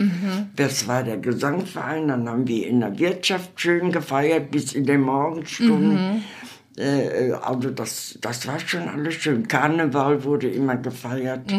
Das 0.54 0.86
war 0.86 1.02
der 1.02 1.16
Gesangverein, 1.18 2.08
dann 2.08 2.28
haben 2.28 2.46
wir 2.46 2.66
in 2.66 2.80
der 2.80 2.96
Wirtschaft 2.98 3.60
schön 3.60 3.90
gefeiert 3.90 4.52
bis 4.52 4.72
in 4.72 4.86
den 4.86 5.00
Morgenstunden. 5.00 6.17
Äh, 6.76 7.32
also 7.32 7.70
das, 7.70 8.18
das 8.20 8.46
war 8.46 8.58
schon 8.60 8.88
alles 8.88 9.14
schön. 9.14 9.48
Karneval 9.48 10.22
wurde 10.24 10.48
immer 10.48 10.76
gefeiert. 10.76 11.50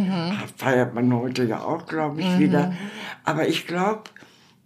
Feiert 0.55 0.93
man 0.93 1.13
heute 1.13 1.43
ja 1.43 1.61
auch, 1.61 1.85
glaube 1.85 2.21
ich, 2.21 2.39
wieder. 2.39 2.73
Aber 3.25 3.47
ich 3.47 3.67
glaube, 3.67 4.03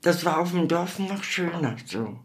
das 0.02 0.24
war 0.26 0.40
auf 0.40 0.52
dem 0.52 0.68
Dorf 0.68 1.00
noch 1.00 1.24
schöner 1.24 1.76
so. 1.86 2.20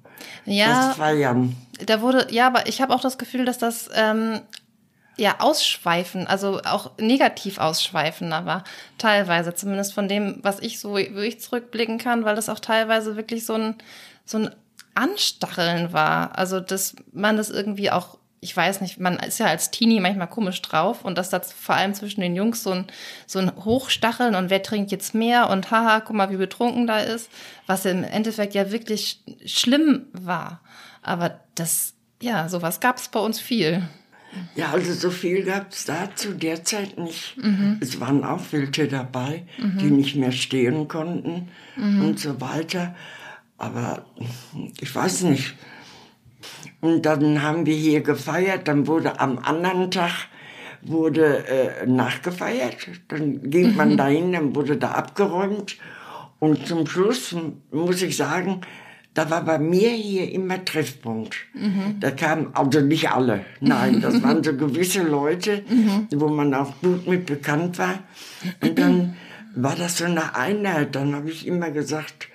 ja, 0.45 0.89
Das 0.89 0.97
Feiern. 0.97 1.57
da 1.87 2.01
wurde, 2.01 2.27
ja, 2.31 2.49
aber 2.49 2.67
ich 2.67 2.83
habe 2.83 2.95
auch 2.95 3.01
das 3.01 3.19
Gefühl, 3.19 3.45
dass 3.45 3.59
das 3.59 3.89
ähm, 3.95 4.41
ja 5.17 5.37
ausschweifen, 5.39 6.27
also 6.27 6.61
auch 6.65 6.93
negativ 6.99 7.59
ausschweifender 7.59 8.47
war, 8.47 8.65
teilweise, 8.99 9.55
zumindest 9.55 9.95
von 9.95 10.09
dem, 10.09 10.39
was 10.43 10.61
ich 10.61 10.81
so, 10.81 10.91
wo 10.93 10.97
ich 10.97 11.41
zurückblicken 11.41 11.99
kann, 11.99 12.25
weil 12.25 12.37
das 12.37 12.49
auch 12.49 12.61
teilweise 12.61 13.17
wirklich 13.17 13.47
so 13.47 13.55
ein, 13.55 13.75
so 14.25 14.39
ein 14.39 14.51
Anstacheln 14.99 15.93
war. 15.93 16.37
Also, 16.37 16.61
dass 16.61 16.97
man 17.13 17.37
das 17.37 17.51
irgendwie 17.51 17.91
auch, 17.91 18.19
ich 18.41 18.57
weiß 18.57 18.81
nicht, 18.81 18.99
man 18.99 19.17
ist 19.17 19.39
ja 19.39 19.47
als 19.47 19.71
Teenie 19.71 20.01
manchmal 20.01 20.29
komisch 20.29 20.61
drauf 20.61 21.05
und 21.05 21.17
dass 21.17 21.31
das 21.31 21.53
vor 21.53 21.77
allem 21.77 21.95
zwischen 21.95 22.21
den 22.21 22.35
Jungs 22.35 22.63
so 22.63 22.71
ein, 22.71 22.87
so 23.27 23.39
ein 23.39 23.53
Hochstacheln 23.57 24.35
und 24.35 24.51
wer 24.51 24.63
trinkt 24.63 24.91
jetzt 24.91 25.15
mehr 25.15 25.51
und 25.51 25.71
haha, 25.71 26.01
guck 26.01 26.17
mal, 26.17 26.31
wie 26.31 26.37
betrunken 26.37 26.87
da 26.87 26.99
ist, 26.99 27.31
was 27.67 27.85
im 27.85 28.03
Endeffekt 28.03 28.55
ja 28.55 28.73
wirklich 28.73 29.23
schlimm 29.47 30.07
war. 30.13 30.61
Aber 31.03 31.41
das 31.55 31.95
Ja, 32.21 32.49
sowas 32.49 32.81
gab 32.81 32.97
es 32.99 33.09
bei 33.09 33.21
uns 33.21 33.39
viel. 33.39 33.83
Ja, 34.55 34.73
also 34.73 34.93
so 34.93 35.11
viel 35.11 35.45
gab 35.45 35.73
es 35.73 35.85
da 35.85 36.15
zu 36.15 36.35
der 36.35 36.65
Zeit 36.65 36.99
nicht. 36.99 37.37
Mhm. 37.39 37.79
Es 37.81 37.99
waren 38.01 38.25
auch 38.25 38.43
welche 38.51 38.89
dabei, 38.89 39.47
mhm. 39.59 39.79
die 39.79 39.91
nicht 39.91 40.17
mehr 40.17 40.33
stehen 40.33 40.89
konnten 40.89 41.49
mhm. 41.77 42.05
und 42.05 42.21
so 42.21 42.41
weiter. 42.41 42.95
Aber 43.59 44.07
ich 44.81 44.95
weiß 44.95 45.25
nicht. 45.25 45.55
Und 46.81 47.03
dann 47.03 47.43
haben 47.43 47.67
wir 47.67 47.75
hier 47.75 48.03
gefeiert, 48.03 48.69
dann 48.69 48.87
wurde 48.87 49.21
am 49.21 49.39
anderen 49.39 49.91
Tag 49.91 50.29
wurde 50.83 51.45
äh, 51.49 51.87
nachgefeiert. 51.87 52.89
Dann 53.09 53.51
ging 53.51 53.75
man 53.75 53.93
mhm. 53.93 53.97
dahin, 53.97 54.33
dann 54.33 54.55
wurde 54.55 54.77
da 54.77 54.93
abgeräumt. 54.93 55.77
Und 56.39 56.67
zum 56.69 56.87
Schluss 56.87 57.35
muss 57.73 58.01
ich 58.01 58.17
sagen, 58.17 58.61
da 59.15 59.29
war 59.31 59.45
bei 59.45 59.59
mir 59.59 59.91
hier 59.91 60.31
immer 60.31 60.65
Treffpunkt. 60.65 61.35
Mhm. 61.53 61.97
Da 61.99 62.13
kamen, 62.13 62.51
also 62.55 62.81
nicht 62.81 63.11
alle, 63.11 63.45
nein, 63.61 64.01
das 64.01 64.23
waren 64.23 64.45
so 64.45 64.55
gewisse 64.55 65.03
Leute, 65.03 65.65
mhm. 65.69 66.07
wo 66.15 66.29
man 66.29 66.55
auch 66.55 66.81
gut 66.81 67.09
mit 67.09 67.27
bekannt 67.27 67.79
war. 67.79 67.99
Und 68.63 68.79
dann 68.79 69.17
war 69.57 69.75
das 69.75 69.99
so 69.99 70.05
eine 70.05 70.37
Einheit. 70.37 70.95
Dann 70.95 71.17
habe 71.17 71.31
ich 71.31 71.47
immer 71.49 71.73
gesagt, 71.73 72.29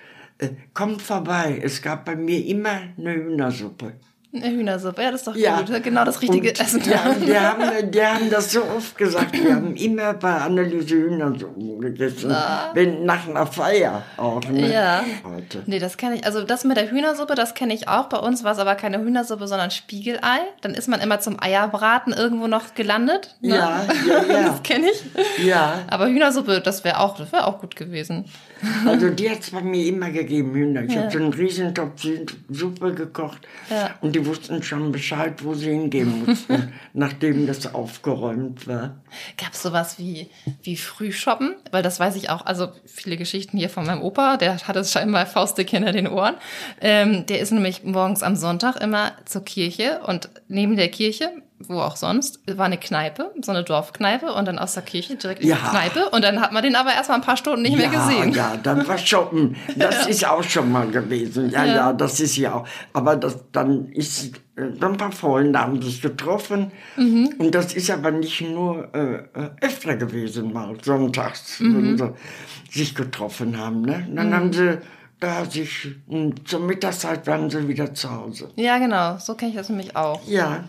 kommt 0.72 1.02
vorbei. 1.02 1.60
Es 1.62 1.82
gab 1.82 2.04
bei 2.04 2.16
mir 2.16 2.44
immer 2.46 2.94
eine 2.96 3.14
Hühnersuppe. 3.14 3.94
Eine 4.34 4.50
Hühnersuppe, 4.50 5.02
ja, 5.02 5.12
das 5.12 5.20
ist 5.20 5.26
doch 5.28 5.36
ja. 5.36 5.60
gut. 5.60 5.82
Genau 5.84 6.04
das 6.04 6.20
richtige 6.20 6.48
und, 6.48 6.60
Essen. 6.60 6.82
Ja, 6.90 7.14
die 7.14 7.38
haben, 7.38 7.90
die 7.90 8.02
haben 8.02 8.30
das 8.30 8.50
so 8.50 8.62
oft 8.64 8.98
gesagt. 8.98 9.32
Wir 9.32 9.54
haben 9.54 9.76
immer 9.76 10.14
bei 10.14 10.34
Anneliese 10.34 10.96
Hühnersuppe 10.96 11.78
gegessen. 11.80 12.32
Ah. 12.32 12.70
Wenn, 12.74 13.04
nach 13.04 13.28
einer 13.28 13.46
Feier 13.46 14.02
auch. 14.16 14.42
Ne? 14.48 14.72
Ja. 14.72 15.04
Heute. 15.24 15.62
Nee, 15.66 15.78
das 15.78 15.96
kenne 15.96 16.16
ich. 16.16 16.26
Also 16.26 16.42
das 16.42 16.64
mit 16.64 16.76
der 16.76 16.90
Hühnersuppe, 16.90 17.36
das 17.36 17.54
kenne 17.54 17.74
ich 17.74 17.86
auch. 17.86 18.08
Bei 18.08 18.18
uns 18.18 18.42
war 18.42 18.52
es 18.52 18.58
aber 18.58 18.74
keine 18.74 18.98
Hühnersuppe, 19.00 19.46
sondern 19.46 19.70
Spiegelei. 19.70 20.40
Dann 20.62 20.74
ist 20.74 20.88
man 20.88 21.00
immer 21.00 21.20
zum 21.20 21.40
Eierbraten 21.40 22.12
irgendwo 22.12 22.48
noch 22.48 22.74
gelandet. 22.74 23.36
Ne? 23.40 23.56
Ja, 23.56 23.84
ja, 24.08 24.24
ja. 24.28 24.48
das 24.48 24.62
kenne 24.64 24.86
ich. 24.90 25.44
Ja. 25.44 25.84
Aber 25.88 26.08
Hühnersuppe, 26.08 26.60
das 26.60 26.82
wäre 26.82 26.98
auch, 26.98 27.20
wär 27.30 27.46
auch 27.46 27.60
gut 27.60 27.76
gewesen. 27.76 28.24
Also 28.86 29.10
die 29.10 29.30
hat 29.30 29.40
es 29.40 29.50
bei 29.50 29.60
mir 29.60 29.86
immer 29.86 30.10
gegeben, 30.10 30.54
Hühner. 30.54 30.84
Ich 30.84 30.94
ja. 30.94 31.02
habe 31.02 31.10
so 31.10 31.18
einen 31.18 31.32
Riesentopf 31.32 32.06
Suppe 32.50 32.94
gekocht. 32.94 33.46
Ja. 33.70 33.90
Und 34.00 34.14
die 34.14 34.23
wussten 34.26 34.62
schon 34.62 34.92
Bescheid, 34.92 35.44
wo 35.44 35.54
sie 35.54 35.70
hingehen 35.70 36.24
mussten, 36.26 36.72
nachdem 36.92 37.46
das 37.46 37.74
aufgeräumt 37.74 38.66
war. 38.66 38.96
Gab 39.36 39.52
es 39.52 39.62
sowas 39.62 39.98
wie, 39.98 40.28
wie 40.62 40.76
Frühshoppen? 40.76 41.54
Weil 41.70 41.82
das 41.82 42.00
weiß 42.00 42.16
ich 42.16 42.30
auch, 42.30 42.44
also 42.46 42.68
viele 42.86 43.16
Geschichten 43.16 43.58
hier 43.58 43.70
von 43.70 43.86
meinem 43.86 44.02
Opa, 44.02 44.36
der 44.36 44.58
hat 44.58 44.76
es 44.76 44.92
scheinbar 44.92 45.26
faustdick 45.26 45.70
hinter 45.70 45.92
den 45.92 46.08
Ohren. 46.08 46.36
Ähm, 46.80 47.26
der 47.26 47.40
ist 47.40 47.52
nämlich 47.52 47.84
morgens 47.84 48.22
am 48.22 48.36
Sonntag 48.36 48.76
immer 48.76 49.12
zur 49.24 49.44
Kirche 49.44 50.00
und 50.06 50.28
neben 50.48 50.76
der 50.76 50.88
Kirche 50.88 51.30
wo 51.68 51.80
auch 51.80 51.96
sonst, 51.96 52.40
war 52.56 52.66
eine 52.66 52.78
Kneipe, 52.78 53.32
so 53.42 53.52
eine 53.52 53.64
Dorfkneipe 53.64 54.32
und 54.32 54.46
dann 54.46 54.58
aus 54.58 54.74
der 54.74 54.82
Kirche 54.82 55.16
direkt 55.16 55.42
in 55.42 55.48
ja. 55.48 55.56
die 55.56 55.70
Kneipe 55.70 56.10
und 56.10 56.22
dann 56.22 56.40
hat 56.40 56.52
man 56.52 56.62
den 56.62 56.76
aber 56.76 56.92
erstmal 56.92 57.18
ein 57.18 57.24
paar 57.24 57.36
Stunden 57.36 57.62
nicht 57.62 57.78
ja, 57.78 57.88
mehr 57.88 57.98
gesehen. 57.98 58.32
Ja, 58.32 58.56
dann 58.62 58.86
war 58.86 58.98
shoppen. 59.04 59.56
Das 59.76 60.06
ist 60.06 60.26
auch 60.26 60.42
schon 60.42 60.70
mal 60.70 60.88
gewesen. 60.88 61.50
Ja, 61.50 61.64
ja, 61.64 61.74
ja, 61.74 61.92
das 61.92 62.20
ist 62.20 62.36
ja 62.36 62.54
auch. 62.54 62.66
Aber 62.92 63.16
das, 63.16 63.38
dann 63.52 63.90
ist, 63.92 64.32
dann 64.56 64.92
ein 64.92 64.96
paar 64.96 65.12
Freunde 65.12 65.58
haben 65.58 65.80
sich 65.80 66.00
getroffen 66.00 66.72
mhm. 66.96 67.34
und 67.38 67.54
das 67.54 67.74
ist 67.74 67.90
aber 67.90 68.10
nicht 68.10 68.40
nur 68.40 68.88
äh, 68.94 69.14
äh 69.14 69.50
öfter 69.60 69.96
gewesen 69.96 70.52
mal, 70.52 70.76
sonntags, 70.82 71.60
mhm. 71.60 71.74
wenn 71.74 71.98
sie 71.98 72.78
sich 72.78 72.94
getroffen 72.94 73.58
haben. 73.58 73.82
Ne? 73.82 74.06
Dann 74.12 74.28
mhm. 74.28 74.34
haben 74.34 74.52
sie 74.52 74.78
da 75.20 75.44
sich, 75.44 75.96
zur 76.44 76.60
Mittagszeit 76.60 77.26
waren 77.26 77.48
sie 77.48 77.66
wieder 77.66 77.94
zu 77.94 78.10
Hause. 78.10 78.50
Ja, 78.56 78.78
genau, 78.78 79.18
so 79.18 79.34
kenne 79.34 79.52
ich 79.52 79.56
das 79.56 79.68
nämlich 79.68 79.96
auch. 79.96 80.20
Ja. 80.26 80.64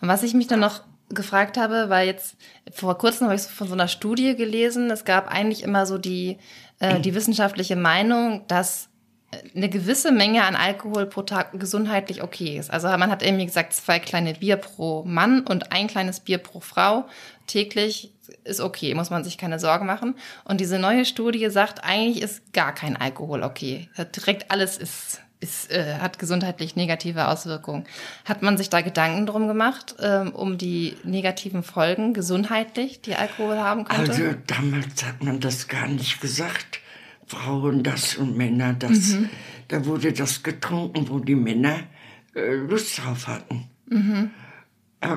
Und 0.00 0.08
was 0.08 0.22
ich 0.22 0.34
mich 0.34 0.46
dann 0.46 0.60
noch 0.60 0.82
gefragt 1.08 1.56
habe, 1.56 1.88
weil 1.88 2.06
jetzt 2.06 2.36
vor 2.72 2.98
kurzem 2.98 3.26
habe 3.26 3.36
ich 3.36 3.42
von 3.42 3.68
so 3.68 3.74
einer 3.74 3.88
Studie 3.88 4.34
gelesen, 4.34 4.90
es 4.90 5.04
gab 5.04 5.28
eigentlich 5.28 5.62
immer 5.62 5.86
so 5.86 5.98
die, 5.98 6.38
äh, 6.80 7.00
die 7.00 7.14
wissenschaftliche 7.14 7.76
Meinung, 7.76 8.44
dass 8.48 8.88
eine 9.54 9.68
gewisse 9.68 10.12
Menge 10.12 10.44
an 10.44 10.56
Alkohol 10.56 11.06
pro 11.06 11.22
Tag 11.22 11.58
gesundheitlich 11.58 12.22
okay 12.22 12.58
ist. 12.58 12.70
Also 12.70 12.88
man 12.88 13.10
hat 13.10 13.22
irgendwie 13.22 13.46
gesagt, 13.46 13.72
zwei 13.72 13.98
kleine 13.98 14.34
Bier 14.34 14.56
pro 14.56 15.04
Mann 15.04 15.40
und 15.40 15.72
ein 15.72 15.88
kleines 15.88 16.20
Bier 16.20 16.38
pro 16.38 16.60
Frau 16.60 17.06
täglich 17.46 18.12
ist 18.44 18.60
okay, 18.60 18.94
muss 18.94 19.10
man 19.10 19.24
sich 19.24 19.38
keine 19.38 19.58
Sorgen 19.58 19.86
machen. 19.86 20.14
Und 20.44 20.60
diese 20.60 20.78
neue 20.78 21.04
Studie 21.04 21.48
sagt, 21.50 21.84
eigentlich 21.84 22.22
ist 22.22 22.52
gar 22.52 22.74
kein 22.74 22.96
Alkohol 22.96 23.42
okay. 23.42 23.88
Direkt 24.14 24.50
alles 24.50 24.78
ist 24.78 25.20
ist, 25.40 25.70
äh, 25.70 25.98
hat 26.00 26.18
gesundheitlich 26.18 26.76
negative 26.76 27.28
Auswirkungen. 27.28 27.84
Hat 28.24 28.42
man 28.42 28.56
sich 28.56 28.70
da 28.70 28.80
Gedanken 28.80 29.26
drum 29.26 29.48
gemacht, 29.48 29.96
ähm, 30.00 30.32
um 30.32 30.58
die 30.58 30.96
negativen 31.04 31.62
Folgen 31.62 32.14
gesundheitlich, 32.14 33.00
die 33.00 33.16
Alkohol 33.16 33.58
haben 33.58 33.84
könnte? 33.84 34.12
Also 34.12 34.34
damals 34.46 35.04
hat 35.04 35.22
man 35.22 35.40
das 35.40 35.68
gar 35.68 35.88
nicht 35.88 36.20
gesagt. 36.20 36.80
Frauen 37.26 37.82
das 37.82 38.16
und 38.16 38.36
Männer 38.36 38.72
das. 38.74 39.14
Mhm. 39.14 39.28
Da 39.68 39.84
wurde 39.84 40.12
das 40.12 40.42
getrunken, 40.42 41.08
wo 41.08 41.18
die 41.18 41.34
Männer 41.34 41.80
äh, 42.34 42.54
Lust 42.54 42.98
drauf 42.98 43.26
hatten. 43.26 43.64
Mhm. 43.88 44.30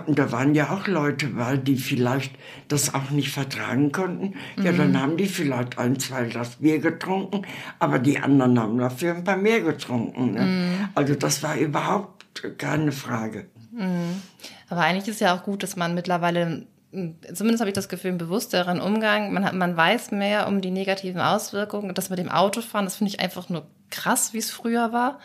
Und 0.05 0.19
da 0.19 0.31
waren 0.31 0.53
ja 0.55 0.71
auch 0.71 0.87
Leute, 0.87 1.37
weil 1.37 1.57
die 1.57 1.77
vielleicht 1.77 2.33
das 2.67 2.93
auch 2.93 3.11
nicht 3.11 3.31
vertragen 3.31 3.91
konnten. 3.91 4.35
Mhm. 4.57 4.65
Ja, 4.65 4.71
dann 4.73 4.91
mhm. 4.91 5.01
haben 5.01 5.17
die 5.17 5.25
vielleicht 5.25 5.77
ein, 5.77 5.97
zwei 5.99 6.25
Glas 6.25 6.57
Bier 6.57 6.79
getrunken, 6.79 7.45
aber 7.79 7.97
die 7.97 8.19
anderen 8.19 8.59
haben 8.59 8.77
dafür 8.77 9.15
ein 9.15 9.23
paar 9.23 9.37
mehr 9.37 9.61
getrunken. 9.61 10.33
Ne? 10.33 10.41
Mhm. 10.41 10.89
Also 10.95 11.15
das 11.15 11.41
war 11.43 11.57
überhaupt 11.57 12.57
keine 12.57 12.91
Frage. 12.91 13.47
Mhm. 13.71 14.21
Aber 14.69 14.81
eigentlich 14.81 15.07
ist 15.07 15.21
ja 15.21 15.35
auch 15.35 15.43
gut, 15.43 15.63
dass 15.63 15.77
man 15.77 15.95
mittlerweile, 15.95 16.67
zumindest 16.91 17.61
habe 17.61 17.69
ich 17.69 17.75
das 17.75 17.87
Gefühl, 17.87 18.09
einen 18.09 18.17
bewussteren 18.17 18.81
Umgang, 18.81 19.31
man, 19.31 19.45
hat, 19.45 19.53
man 19.53 19.77
weiß 19.77 20.11
mehr 20.11 20.47
um 20.47 20.59
die 20.59 20.71
negativen 20.71 21.21
Auswirkungen. 21.21 21.95
Das 21.95 22.09
mit 22.09 22.19
dem 22.19 22.29
Autofahren, 22.29 22.85
das 22.85 22.97
finde 22.97 23.13
ich 23.13 23.21
einfach 23.21 23.47
nur 23.47 23.65
krass, 23.89 24.33
wie 24.33 24.39
es 24.39 24.51
früher 24.51 24.91
war. 24.91 25.19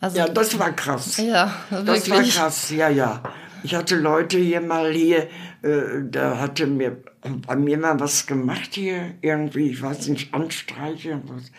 Also, 0.00 0.18
ja, 0.18 0.28
das 0.28 0.58
war 0.58 0.72
krass. 0.72 1.18
Ja, 1.18 1.54
wirklich. 1.70 2.04
Das 2.04 2.10
war 2.10 2.22
krass, 2.22 2.70
ja, 2.70 2.88
ja. 2.88 3.22
Ich 3.62 3.74
hatte 3.74 3.96
Leute 3.96 4.38
hier 4.38 4.60
mal 4.60 4.92
hier, 4.92 5.28
äh, 5.62 6.02
da 6.10 6.38
hatte 6.38 6.66
mir 6.66 6.96
bei 7.46 7.56
mir 7.56 7.78
mal 7.78 8.00
was 8.00 8.26
gemacht 8.26 8.70
hier, 8.74 9.14
irgendwie, 9.20 9.70
ich 9.70 9.82
weiß 9.82 10.08
nicht, 10.08 10.34
Anstreiche 10.34 11.14
und 11.14 11.28
was. 11.28 11.52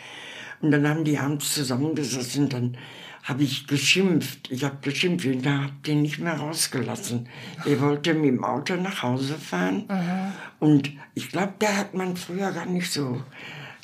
Und 0.61 0.71
dann 0.71 0.87
haben 0.87 1.03
die 1.03 1.17
abends 1.17 1.53
zusammengesessen, 1.53 2.49
dann 2.49 2.77
habe 3.23 3.43
ich 3.43 3.67
geschimpft. 3.67 4.51
Ich 4.51 4.63
habe 4.65 4.77
geschimpft, 4.81 5.25
ich 5.25 5.45
habe 5.45 5.71
den 5.85 6.01
nicht 6.01 6.19
mehr 6.19 6.35
rausgelassen. 6.35 7.29
Der 7.65 7.79
wollte 7.79 8.13
mit 8.13 8.25
dem 8.25 8.43
Auto 8.43 8.75
nach 8.75 9.01
Hause 9.01 9.35
fahren. 9.35 9.85
Mhm. 9.87 10.33
Und 10.59 10.91
ich 11.13 11.29
glaube, 11.29 11.53
da 11.59 11.77
hat 11.77 11.93
man 11.93 12.17
früher 12.17 12.51
gar 12.51 12.65
nicht 12.65 12.91
so 12.91 13.21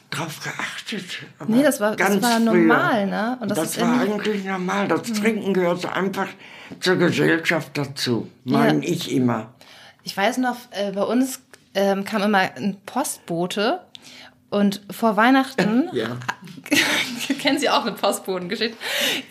drauf 0.09 0.39
geachtet. 0.43 1.05
Aber 1.37 1.51
nee, 1.51 1.63
das 1.63 1.79
war, 1.79 1.95
ganz 1.95 2.21
das 2.21 2.31
war 2.31 2.39
normal, 2.39 3.07
ne? 3.07 3.37
Und 3.41 3.51
das, 3.51 3.59
das 3.59 3.81
war 3.81 3.99
eigentlich 3.99 4.43
normal. 4.43 4.87
Das 4.87 5.07
mhm. 5.07 5.13
Trinken 5.13 5.53
gehört 5.53 5.85
einfach 5.85 6.27
zur 6.79 6.95
Gesellschaft 6.97 7.77
dazu, 7.77 8.29
meine 8.43 8.85
ja. 8.85 8.91
ich 8.91 9.11
immer. 9.11 9.53
Ich 10.03 10.15
weiß 10.15 10.37
noch, 10.37 10.57
äh, 10.71 10.91
bei 10.91 11.03
uns 11.03 11.41
ähm, 11.75 12.03
kam 12.03 12.23
immer 12.23 12.39
ein 12.55 12.77
Postbote 12.85 13.81
und 14.49 14.81
vor 14.89 15.15
Weihnachten, 15.15 15.89
ja. 15.93 16.17
kennen 17.39 17.59
Sie 17.59 17.69
auch 17.69 17.83
eine 17.83 17.91
Postbotengeschichte, 17.91 18.77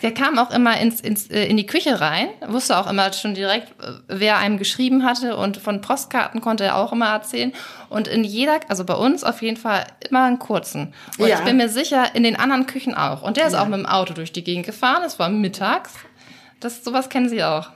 der 0.01 0.13
kam 0.13 0.39
auch 0.39 0.51
immer 0.51 0.79
ins, 0.79 1.01
ins, 1.01 1.29
äh, 1.29 1.45
in 1.45 1.57
die 1.57 1.65
Küche 1.65 1.99
rein, 1.99 2.29
wusste 2.47 2.77
auch 2.77 2.89
immer 2.89 3.11
schon 3.13 3.33
direkt, 3.33 3.69
äh, 3.81 3.93
wer 4.07 4.37
einem 4.37 4.57
geschrieben 4.57 5.05
hatte 5.05 5.35
und 5.35 5.57
von 5.57 5.81
Postkarten 5.81 6.41
konnte 6.41 6.63
er 6.63 6.77
auch 6.77 6.93
immer 6.93 7.09
erzählen. 7.09 7.53
Und 7.89 8.07
in 8.07 8.23
jeder, 8.23 8.59
also 8.67 8.85
bei 8.85 8.93
uns 8.93 9.23
auf 9.23 9.41
jeden 9.41 9.57
Fall 9.57 9.85
immer 10.07 10.23
einen 10.23 10.39
kurzen. 10.39 10.93
Und 11.17 11.27
ja. 11.27 11.39
ich 11.39 11.45
bin 11.45 11.57
mir 11.57 11.69
sicher, 11.69 12.15
in 12.15 12.23
den 12.23 12.35
anderen 12.35 12.67
Küchen 12.67 12.93
auch. 12.93 13.23
Und 13.23 13.37
der 13.37 13.47
ist 13.47 13.53
ja. 13.53 13.63
auch 13.63 13.67
mit 13.67 13.79
dem 13.79 13.87
Auto 13.87 14.13
durch 14.13 14.31
die 14.31 14.43
Gegend 14.43 14.65
gefahren, 14.65 15.03
es 15.05 15.17
war 15.17 15.29
mittags. 15.29 15.93
Das, 16.59 16.83
sowas 16.83 17.07
kennen 17.07 17.29
Sie 17.29 17.41
auch. 17.41 17.69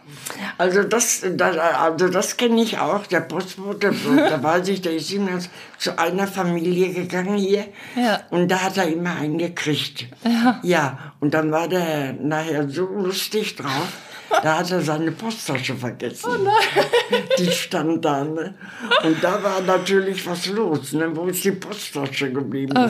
Also 0.57 0.83
das, 0.83 1.21
das, 1.35 1.57
also 1.57 2.09
das 2.09 2.35
kenne 2.35 2.61
ich 2.61 2.77
auch. 2.77 3.07
Der 3.07 3.21
Postbote, 3.21 3.93
da 4.15 4.43
weiß 4.43 4.67
ich, 4.67 4.81
der 4.81 4.93
ist 4.93 5.11
immer 5.11 5.39
zu 5.77 5.97
einer 5.97 6.27
Familie 6.27 6.93
gegangen 6.93 7.37
hier. 7.37 7.65
Ja. 7.95 8.21
Und 8.29 8.49
da 8.49 8.61
hat 8.61 8.77
er 8.77 8.87
immer 8.87 9.15
einen 9.15 9.37
gekriegt. 9.37 10.07
Ja. 10.25 10.59
ja. 10.63 11.13
Und 11.21 11.33
dann 11.33 11.51
war 11.51 11.69
der 11.69 12.11
nachher 12.13 12.67
so 12.67 12.85
lustig 12.85 13.55
drauf. 13.55 13.87
Da 14.41 14.57
hat 14.57 14.71
er 14.71 14.81
seine 14.81 15.11
Posttasche 15.11 15.75
vergessen. 15.75 16.29
Oh 16.29 16.43
nein. 16.43 17.23
Die 17.37 17.51
stand 17.51 18.03
da. 18.03 18.23
Ne? 18.23 18.55
Und 19.03 19.23
da 19.23 19.41
war 19.43 19.61
natürlich 19.61 20.25
was 20.25 20.47
los. 20.47 20.93
Ne? 20.93 21.15
Wo 21.15 21.25
ist 21.25 21.43
die 21.43 21.51
Posttasche 21.51 22.31
geblieben? 22.31 22.73
Oh, 22.75 22.89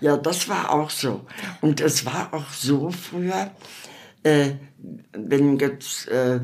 ja, 0.00 0.16
das 0.16 0.48
war 0.48 0.70
auch 0.70 0.90
so. 0.90 1.22
Und 1.60 1.80
es 1.80 2.04
war 2.04 2.28
auch 2.32 2.50
so 2.50 2.90
früher, 2.90 3.50
äh, 4.24 4.50
wenn 5.12 5.58
jetzt 5.58 6.08
äh, 6.08 6.40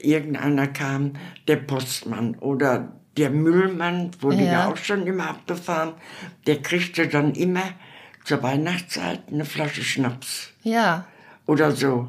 irgendeiner 0.00 0.66
kam, 0.68 1.12
der 1.46 1.56
Postmann 1.56 2.36
oder 2.36 2.92
der 3.16 3.30
Müllmann, 3.30 4.10
wurde 4.20 4.42
ja. 4.42 4.52
ja 4.52 4.68
auch 4.68 4.76
schon 4.76 5.06
immer 5.06 5.28
abgefahren, 5.28 5.94
der 6.46 6.62
kriegte 6.62 7.06
dann 7.06 7.34
immer 7.34 7.62
zur 8.24 8.42
Weihnachtszeit 8.42 9.22
eine 9.30 9.44
Flasche 9.44 9.82
Schnaps. 9.82 10.50
Ja. 10.62 11.06
Oder 11.46 11.72
so. 11.72 12.08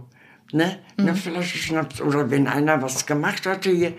Ne? 0.55 0.77
Eine 0.95 1.13
Flasche 1.13 1.57
Schnaps. 1.57 1.99
Oder 1.99 2.31
wenn 2.31 2.47
einer 2.47 2.81
was 2.81 3.05
gemacht 3.05 3.45
hatte 3.45 3.71
hier. 3.71 3.91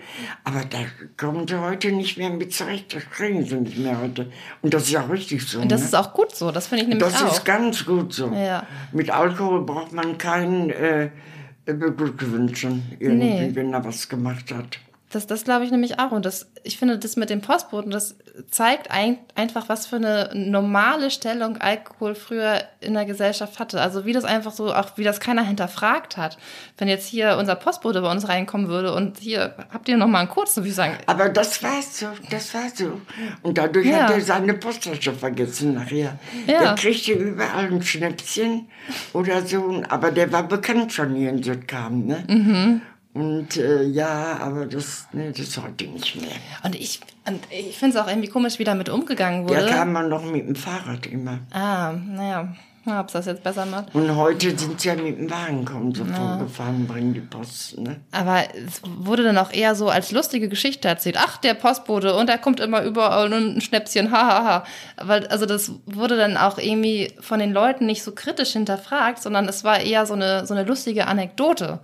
Aber 0.43 0.61
da 0.65 0.79
kommen 1.15 1.47
sie 1.47 1.61
heute 1.61 1.91
nicht 1.91 2.17
mehr 2.17 2.31
mit 2.31 2.51
zurecht. 2.51 2.95
Das 2.95 3.07
kriegen 3.11 3.45
sie 3.45 3.57
nicht 3.57 3.77
mehr 3.77 4.01
heute. 4.01 4.31
Und 4.63 4.73
das 4.73 4.83
ist 4.85 4.91
ja 4.91 5.01
richtig 5.01 5.47
so. 5.47 5.59
Und 5.59 5.71
das 5.71 5.81
ne? 5.81 5.85
ist 5.87 5.93
auch 5.95 6.13
gut 6.13 6.35
so, 6.35 6.49
das 6.51 6.65
finde 6.65 6.83
ich 6.85 6.89
nämlich 6.89 7.07
Das 7.07 7.21
auch. 7.21 7.31
ist 7.31 7.45
ganz 7.45 7.85
gut 7.85 8.11
so. 8.11 8.31
Ja. 8.33 8.65
Mit 8.91 9.11
Alkohol 9.11 9.65
braucht 9.65 9.93
man 9.93 10.17
keinen 10.17 10.71
äh, 10.71 11.11
beglückwünschen, 11.65 12.83
irgendwie, 12.99 13.25
Nee. 13.27 13.51
wenn 13.53 13.71
er 13.73 13.85
was 13.85 14.09
gemacht 14.09 14.51
hat. 14.51 14.79
Das, 15.09 15.25
das 15.25 15.45
glaube 15.45 15.63
ich 15.63 15.71
nämlich 15.71 15.99
auch. 15.99 16.11
Und 16.11 16.25
das, 16.25 16.47
ich 16.63 16.77
finde, 16.77 16.99
das 16.99 17.15
mit 17.15 17.29
dem 17.29 17.39
Postboten, 17.39 17.91
das 17.91 18.17
zeigt 18.51 18.91
ein, 18.91 19.17
einfach, 19.35 19.69
was 19.69 19.85
für 19.87 19.95
eine 19.95 20.29
normale 20.33 21.11
Stellung 21.11 21.55
Alkohol 21.57 22.13
früher 22.13 22.61
in 22.81 22.93
der 22.93 23.05
Gesellschaft 23.05 23.57
hatte. 23.57 23.79
Also 23.79 24.05
wie 24.05 24.11
das 24.11 24.25
einfach 24.25 24.51
so, 24.51 24.73
auch 24.73 24.97
wie 24.97 25.05
das 25.05 25.21
keiner 25.21 25.43
hinterfragt 25.43 26.17
hat. 26.17 26.37
Wenn 26.77 26.89
jetzt 26.89 27.07
hier 27.07 27.37
unser 27.39 27.55
Postbote 27.55 28.01
bei 28.01 28.11
uns 28.11 28.27
reinkommen 28.27 28.67
würde 28.67 28.93
und 28.93 29.19
hier, 29.19 29.55
habt 29.71 29.87
ihr 29.87 29.95
noch 29.95 30.07
mal 30.07 30.19
einen 30.19 30.29
kurzen, 30.29 30.57
würde 30.63 30.69
ich 30.69 30.75
sagen, 30.75 30.97
Aber 31.05 31.29
das 31.29 31.63
war 31.63 31.81
so, 31.81 32.07
das 32.29 32.53
war 32.53 32.69
so. 32.73 32.99
Und 33.43 33.57
dadurch 33.57 33.85
Ja. 33.87 34.03
hat 34.03 34.11
er 34.11 34.21
seine 34.21 34.55
Posttasche 34.55 35.13
vergessen 35.13 35.75
nachher. 35.75 36.19
Ja. 36.47 36.59
Der 36.59 36.75
kriegte 36.75 37.13
überall 37.13 37.67
ein 37.71 37.81
Schnäpschen 37.81 38.67
oder 39.13 39.41
so, 39.45 39.83
aber 39.87 40.11
der 40.11 40.33
war 40.33 40.43
bekannt 40.43 40.91
schon 40.91 41.15
hier 41.15 41.29
in 41.29 41.41
Südkam, 41.41 42.05
ne? 42.05 42.23
Mhm. 42.27 42.81
Und 43.13 43.57
äh, 43.57 43.83
ja, 43.83 44.37
aber 44.41 44.65
das, 44.65 45.07
ne, 45.11 45.31
das 45.31 45.39
ist 45.39 45.57
heute 45.61 45.85
nicht 45.85 46.15
mehr. 46.15 46.29
Und 46.63 46.75
ich, 46.75 46.99
und 47.27 47.39
ich 47.49 47.77
finde 47.77 47.97
es 47.97 48.03
auch 48.03 48.07
irgendwie 48.07 48.27
komisch, 48.27 48.59
wie 48.59 48.63
damit 48.63 48.89
umgegangen 48.89 49.47
wurde. 49.49 49.65
Da 49.65 49.69
kam 49.69 49.91
man 49.93 50.09
noch 50.09 50.23
mit 50.23 50.47
dem 50.47 50.55
Fahrrad 50.55 51.05
immer. 51.07 51.39
ah, 51.51 51.93
naja, 51.93 52.53
ja, 52.85 53.01
ob 53.01 53.07
es 53.07 53.13
das 53.13 53.25
jetzt 53.25 53.43
besser 53.43 53.65
macht. 53.65 53.93
Und 53.95 54.15
heute 54.15 54.57
sind 54.57 54.79
sie 54.79 54.87
ja 54.87 54.95
mit 54.95 55.17
dem 55.17 55.29
Wagen 55.29 55.65
kommen, 55.65 55.93
so 55.93 56.05
vorgefahren, 56.05 56.87
bringen 56.87 57.13
die 57.13 57.19
Post, 57.19 57.77
ne? 57.79 57.99
Aber 58.11 58.43
es 58.55 58.81
wurde 58.85 59.23
dann 59.23 59.37
auch 59.37 59.51
eher 59.51 59.75
so 59.75 59.89
als 59.89 60.11
lustige 60.11 60.47
Geschichte 60.47 60.87
erzählt. 60.87 61.17
Ach, 61.19 61.35
der 61.37 61.53
Postbote 61.53 62.15
und 62.15 62.29
er 62.29 62.37
kommt 62.37 62.61
immer 62.61 62.83
überall 62.83 63.33
und 63.33 63.57
ein 63.57 63.61
Schnäpschen, 63.61 64.11
hahaha. 64.11 64.63
Weil, 65.01 65.27
also 65.27 65.45
das 65.45 65.71
wurde 65.85 66.15
dann 66.15 66.37
auch 66.37 66.59
irgendwie 66.59 67.11
von 67.19 67.39
den 67.39 67.51
Leuten 67.51 67.87
nicht 67.87 68.03
so 68.03 68.13
kritisch 68.13 68.53
hinterfragt, 68.53 69.21
sondern 69.21 69.49
es 69.49 69.65
war 69.65 69.81
eher 69.81 70.05
so 70.05 70.13
eine, 70.13 70.45
so 70.45 70.53
eine 70.53 70.63
lustige 70.63 71.07
Anekdote. 71.07 71.79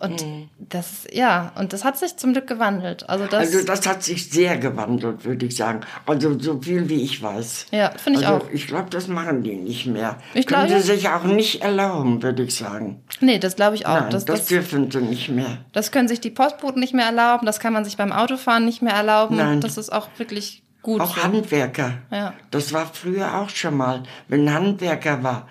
Und 0.00 0.24
das, 0.60 1.08
ja, 1.12 1.52
und 1.58 1.72
das 1.72 1.84
hat 1.84 1.98
sich 1.98 2.16
zum 2.16 2.32
Glück 2.32 2.46
gewandelt. 2.46 3.08
Also 3.08 3.26
das, 3.26 3.52
Also 3.52 3.64
das 3.64 3.84
hat 3.84 4.04
sich 4.04 4.30
sehr 4.30 4.56
gewandelt, 4.56 5.24
würde 5.24 5.46
ich 5.46 5.56
sagen. 5.56 5.80
Also 6.06 6.38
so 6.38 6.60
viel 6.62 6.88
wie 6.88 7.02
ich 7.02 7.20
weiß. 7.20 7.66
Ja, 7.72 7.90
finde 7.96 8.20
ich 8.20 8.26
also, 8.26 8.46
auch. 8.46 8.50
Ich 8.52 8.68
glaube, 8.68 8.90
das 8.90 9.08
machen 9.08 9.42
die 9.42 9.56
nicht 9.56 9.86
mehr. 9.86 10.18
Ich 10.34 10.46
Können 10.46 10.68
sie 10.68 10.80
sich 10.80 11.08
auch 11.08 11.24
nicht 11.24 11.62
erlauben, 11.62 12.22
würde 12.22 12.44
ich 12.44 12.54
sagen. 12.54 13.02
nee, 13.20 13.40
das 13.40 13.56
glaube 13.56 13.74
ich 13.74 13.86
auch. 13.86 14.00
Nein, 14.00 14.10
das, 14.10 14.24
das, 14.24 14.40
das, 14.40 14.48
dürfen 14.48 14.88
sie 14.88 15.00
nicht 15.00 15.30
mehr. 15.30 15.58
das 15.72 15.90
können 15.90 16.06
sich 16.06 16.20
die 16.20 16.30
Postboten 16.30 16.78
nicht 16.78 16.94
mehr 16.94 17.06
erlauben, 17.06 17.44
das 17.44 17.58
kann 17.58 17.72
man 17.72 17.84
sich 17.84 17.96
beim 17.96 18.12
Autofahren 18.12 18.64
nicht 18.64 18.82
mehr 18.82 18.94
erlauben. 18.94 19.36
Nein. 19.36 19.60
Das 19.60 19.76
ist 19.78 19.92
auch 19.92 20.08
wirklich 20.16 20.62
gut. 20.82 21.00
Auch 21.00 21.16
so. 21.16 21.24
Handwerker. 21.24 21.94
Ja. 22.12 22.34
Das 22.52 22.72
war 22.72 22.86
früher 22.86 23.40
auch 23.40 23.50
schon 23.50 23.76
mal. 23.76 24.04
Wenn 24.28 24.48
ein 24.48 24.54
Handwerker 24.54 25.24
war, 25.24 25.48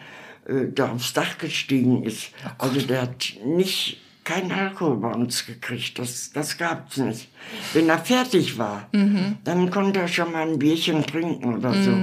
äh, 0.48 0.68
der 0.68 0.94
aufs 0.94 1.12
Dach 1.12 1.38
gestiegen 1.38 2.04
ist, 2.04 2.30
Oh 2.46 2.64
also 2.64 2.80
der 2.80 3.02
hat 3.02 3.34
nicht 3.44 4.00
keinen 4.28 4.52
Alkohol 4.52 4.98
bei 4.98 5.12
uns 5.12 5.46
gekriegt. 5.46 5.98
Das, 6.00 6.32
das 6.34 6.58
gab's 6.58 6.98
nicht. 6.98 7.30
Wenn 7.74 7.88
er 7.90 7.98
fertig 8.00 8.58
war, 8.58 8.88
Mhm. 8.92 9.38
dann 9.44 9.70
konnte 9.72 10.02
er 10.02 10.08
schon 10.08 10.32
mal 10.32 10.48
ein 10.48 10.60
Bierchen 10.60 11.06
trinken 11.06 11.56
oder 11.56 11.74
so. 11.74 11.94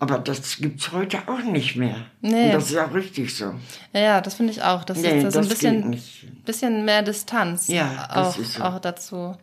Aber 0.00 0.18
das 0.18 0.56
gibt's 0.56 0.90
heute 0.90 1.18
auch 1.28 1.42
nicht 1.44 1.76
mehr. 1.76 1.94
Nee. 2.20 2.46
Und 2.46 2.54
das 2.54 2.70
ist 2.70 2.76
auch 2.76 2.92
richtig 2.92 3.36
so. 3.36 3.54
Ja, 3.92 4.20
das 4.20 4.34
finde 4.34 4.52
ich 4.52 4.60
auch. 4.62 4.82
Das 4.82 4.98
Nee, 4.98 5.18
ist 5.18 5.24
das 5.24 5.34
das 5.34 5.46
ein 5.46 5.48
bisschen, 5.48 6.00
bisschen 6.44 6.84
mehr 6.84 7.02
Distanz 7.02 7.68
Ja, 7.68 8.08
auch, 8.12 8.34
so. 8.36 8.62
auch 8.64 8.80
dazu. 8.80 9.36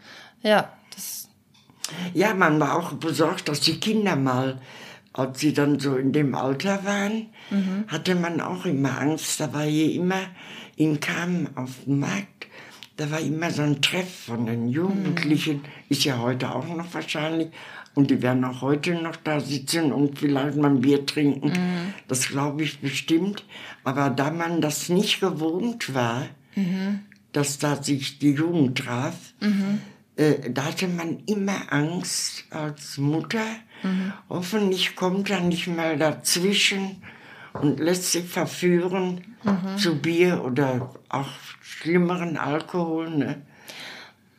Ja, 0.43 0.67
das, 0.93 1.29
Ja, 2.13 2.34
man 2.34 2.60
war 2.60 2.75
auch 2.77 2.91
besorgt, 2.93 3.47
dass 3.47 3.62
die 3.62 3.79
Kinder 3.79 4.17
mal, 4.17 4.60
als 5.13 5.39
sie 5.39 5.53
dann 5.53 5.79
so 5.79 5.95
in 5.95 6.12
dem 6.12 6.36
Alter 6.36 6.84
waren, 6.84 7.27
hatte 7.88 8.15
man 8.15 8.41
auch 8.41 8.65
immer 8.65 8.99
Angst. 8.99 9.39
Da 9.39 9.53
war 9.53 9.63
hier 9.63 9.93
immer, 9.93 10.19
in 10.80 11.00
Kam 11.00 11.48
auf 11.56 11.84
dem 11.86 12.00
Markt, 12.00 12.48
da 12.96 13.12
war 13.12 13.20
immer 13.20 13.52
so 13.52 13.62
ein 13.62 13.82
Treff 13.82 14.26
von 14.26 14.46
den 14.46 14.70
Jugendlichen, 14.70 15.62
ist 15.89 16.06
ja 16.06 16.18
heute 16.20 16.54
auch 16.56 16.68
noch 16.68 16.94
wahrscheinlich. 16.94 17.50
Und 17.96 18.12
die 18.12 18.22
werden 18.22 18.46
auch 18.46 18.62
heute 18.62 18.94
noch 18.96 19.18
da 19.18 19.39
sitzen 19.42 19.92
und 19.92 20.20
vielleicht 20.20 20.56
mal 20.56 20.70
ein 20.70 20.82
Bier 20.82 21.06
trinken. 21.06 21.52
Das 22.08 22.30
glaube 22.30 22.63
ich 22.63 22.80
bestimmt. 22.80 23.44
Aber 23.84 24.10
da 24.10 24.32
man 24.32 24.62
das 24.62 24.88
nicht 24.89 25.20
gewohnt 25.20 25.94
war, 25.94 26.28
dass 27.34 27.58
da 27.58 27.82
sich 27.82 28.20
die 28.20 28.32
Jugend 28.32 28.78
traf, 28.78 29.15
äh, 30.15 30.50
da 30.52 30.65
hatte 30.65 30.88
man 30.88 31.24
immer 31.26 31.74
Angst 31.74 32.46
als 32.52 32.98
Mutter. 32.98 33.46
Hoffentlich 34.30 34.96
kommt 34.96 35.30
er 35.30 35.42
nicht 35.42 35.68
mal 35.68 35.98
dazwischen 35.98 37.02
und 37.54 37.80
lässt 37.80 38.12
sich 38.12 38.26
verführen 38.26 39.36
zu 39.78 39.96
Bier 39.96 40.44
oder 40.44 40.92
auch 41.10 41.30
schlimmeren 41.62 42.38
Alkohol. 42.38 43.10
Ne? 43.10 43.42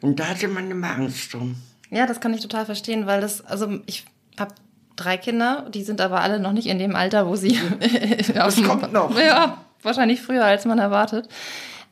Und 0.00 0.20
da 0.20 0.28
hatte 0.28 0.48
man 0.48 0.70
immer 0.70 0.90
Angst 0.90 1.34
drum. 1.34 1.56
ja, 1.90 2.06
das 2.06 2.20
kann 2.20 2.34
ich 2.34 2.40
total 2.40 2.66
verstehen, 2.66 3.06
weil 3.06 3.20
das, 3.20 3.44
also 3.44 3.80
ich 3.86 4.04
habe 4.38 4.54
drei 4.96 5.16
Kinder, 5.16 5.66
die 5.72 5.82
sind 5.82 6.00
aber 6.00 6.20
alle 6.20 6.40
noch 6.40 6.52
nicht 6.52 6.66
in 6.66 6.78
dem 6.78 6.94
Alter, 6.94 7.26
wo 7.26 7.36
sie. 7.36 7.58
das 8.34 8.62
kommt 8.62 8.92
noch. 8.92 9.18
Ja, 9.18 9.64
wahrscheinlich 9.82 10.20
früher, 10.20 10.44
als 10.44 10.64
man 10.64 10.78
erwartet. 10.78 11.28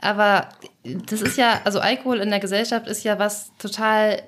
Aber 0.01 0.49
das 0.85 1.23
ist 1.23 1.37
ja, 1.37 1.61
also 1.65 1.81
Alkohol 1.81 2.19
in 2.19 2.31
der 2.31 2.39
Gesellschaft 2.39 2.87
ist 2.87 3.05
ja 3.05 3.19
was 3.19 3.51
total 3.59 4.23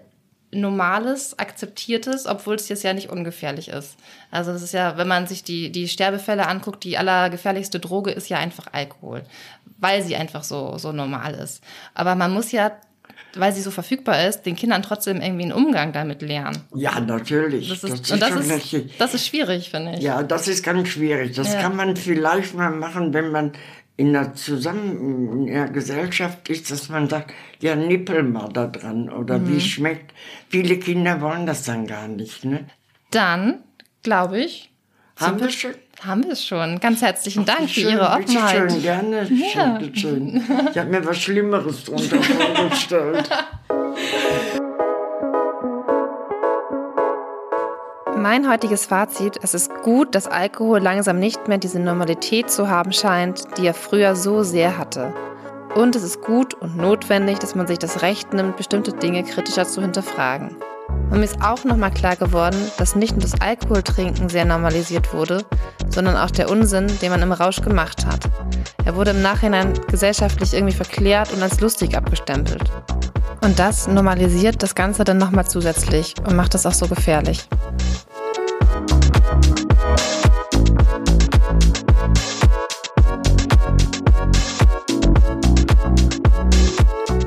Normales, 0.52 1.38
Akzeptiertes, 1.38 2.26
obwohl 2.26 2.56
es 2.56 2.68
jetzt 2.68 2.82
ja 2.82 2.92
nicht 2.92 3.08
ungefährlich 3.10 3.68
ist. 3.68 3.96
Also 4.30 4.52
das 4.52 4.62
ist 4.62 4.72
ja, 4.74 4.96
wenn 4.96 5.06
man 5.08 5.26
sich 5.26 5.44
die, 5.44 5.70
die 5.70 5.86
Sterbefälle 5.88 6.46
anguckt, 6.48 6.82
die 6.84 6.98
allergefährlichste 6.98 7.78
Droge 7.78 8.10
ist 8.10 8.28
ja 8.28 8.38
einfach 8.38 8.66
Alkohol, 8.72 9.22
weil 9.78 10.02
sie 10.02 10.16
einfach 10.16 10.42
so, 10.42 10.76
so 10.78 10.90
normal 10.92 11.34
ist. 11.34 11.62
Aber 11.94 12.14
man 12.16 12.32
muss 12.32 12.50
ja, 12.50 12.72
weil 13.34 13.52
sie 13.52 13.62
so 13.62 13.70
verfügbar 13.70 14.26
ist, 14.26 14.42
den 14.42 14.56
Kindern 14.56 14.82
trotzdem 14.82 15.20
irgendwie 15.20 15.44
einen 15.44 15.52
Umgang 15.52 15.92
damit 15.92 16.20
lernen. 16.20 16.64
Ja, 16.74 16.98
natürlich. 16.98 17.68
Das 17.68 17.82
Das 17.82 17.90
ist, 17.92 18.00
ist, 18.06 18.10
und 18.10 18.20
das 18.20 18.34
ist, 18.34 18.50
richtig. 18.52 18.98
das 18.98 19.14
ist 19.14 19.26
schwierig, 19.28 19.70
finde 19.70 19.92
ich. 19.94 20.00
Ja, 20.02 20.24
das 20.24 20.48
ist 20.48 20.64
ganz 20.64 20.88
schwierig. 20.88 21.36
Das 21.36 21.52
Ja. 21.52 21.60
kann 21.62 21.76
man 21.76 21.94
vielleicht 21.94 22.54
mal 22.54 22.70
machen, 22.70 23.14
wenn 23.14 23.30
man 23.30 23.52
in 24.00 24.14
der 24.14 24.32
Zusammen 24.34 25.46
in 25.46 25.46
der 25.52 25.68
Gesellschaft 25.68 26.48
ist, 26.48 26.70
dass 26.70 26.88
man 26.88 27.06
sagt, 27.08 27.34
ja, 27.60 27.76
nippel 27.76 28.22
mal 28.22 28.48
da 28.50 28.66
dran 28.66 29.10
oder 29.10 29.38
Mhm. 29.38 29.48
wie 29.48 29.60
schmeckt. 29.60 30.14
Viele 30.48 30.78
Kinder 30.78 31.20
wollen 31.20 31.44
das 31.44 31.64
dann 31.64 31.86
gar 31.86 32.08
nicht. 32.08 32.44
Ne? 32.46 32.64
Dann, 33.10 33.58
glaube 34.02 34.40
ich, 34.40 34.70
Haben 35.16 35.38
wir 35.40 35.50
schon? 35.50 35.72
haben 36.02 36.24
wir 36.24 36.32
es 36.32 36.46
schon. 36.46 36.80
Ganz 36.80 37.02
herzlichen 37.02 37.44
Dank 37.44 37.68
für 37.68 37.80
Schön, 37.80 37.90
Ihre 37.92 38.16
bitte 38.16 38.38
Offenheit. 38.38 38.70
Schön, 38.72 38.82
gerne. 38.82 39.28
Ja. 39.30 39.78
Schön, 39.80 39.94
schön. 39.96 40.42
Ich 40.70 40.78
habe 40.78 40.88
mir 40.90 41.04
was 41.04 41.18
Schlimmeres 41.18 41.84
drunter 41.84 42.22
vorgestellt. 42.22 43.28
Mein 48.20 48.50
heutiges 48.50 48.84
Fazit, 48.84 49.38
es 49.40 49.54
ist 49.54 49.70
gut, 49.82 50.14
dass 50.14 50.26
Alkohol 50.26 50.78
langsam 50.80 51.18
nicht 51.18 51.48
mehr 51.48 51.56
diese 51.56 51.80
Normalität 51.80 52.50
zu 52.50 52.68
haben 52.68 52.92
scheint, 52.92 53.56
die 53.56 53.66
er 53.66 53.72
früher 53.72 54.14
so 54.14 54.42
sehr 54.42 54.76
hatte. 54.76 55.14
Und 55.74 55.96
es 55.96 56.02
ist 56.02 56.20
gut 56.20 56.52
und 56.52 56.76
notwendig, 56.76 57.38
dass 57.38 57.54
man 57.54 57.66
sich 57.66 57.78
das 57.78 58.02
Recht 58.02 58.34
nimmt, 58.34 58.58
bestimmte 58.58 58.92
Dinge 58.92 59.24
kritischer 59.24 59.66
zu 59.66 59.80
hinterfragen. 59.80 60.54
Und 61.10 61.20
mir 61.20 61.24
ist 61.24 61.40
auch 61.42 61.64
nochmal 61.64 61.92
klar 61.92 62.14
geworden, 62.14 62.58
dass 62.76 62.94
nicht 62.94 63.12
nur 63.12 63.22
das 63.22 63.40
Alkoholtrinken 63.40 64.28
sehr 64.28 64.44
normalisiert 64.44 65.14
wurde, 65.14 65.42
sondern 65.88 66.18
auch 66.18 66.30
der 66.30 66.50
Unsinn, 66.50 66.88
den 67.00 67.10
man 67.10 67.22
im 67.22 67.32
Rausch 67.32 67.62
gemacht 67.62 68.04
hat. 68.04 68.28
Er 68.84 68.96
wurde 68.96 69.12
im 69.12 69.22
Nachhinein 69.22 69.72
gesellschaftlich 69.90 70.52
irgendwie 70.52 70.76
verklärt 70.76 71.32
und 71.32 71.42
als 71.42 71.58
lustig 71.62 71.96
abgestempelt. 71.96 72.70
Und 73.42 73.58
das 73.58 73.88
normalisiert 73.88 74.62
das 74.62 74.74
Ganze 74.74 75.04
dann 75.04 75.16
nochmal 75.16 75.46
zusätzlich 75.46 76.14
und 76.26 76.36
macht 76.36 76.54
es 76.54 76.66
auch 76.66 76.74
so 76.74 76.86
gefährlich. 76.86 77.48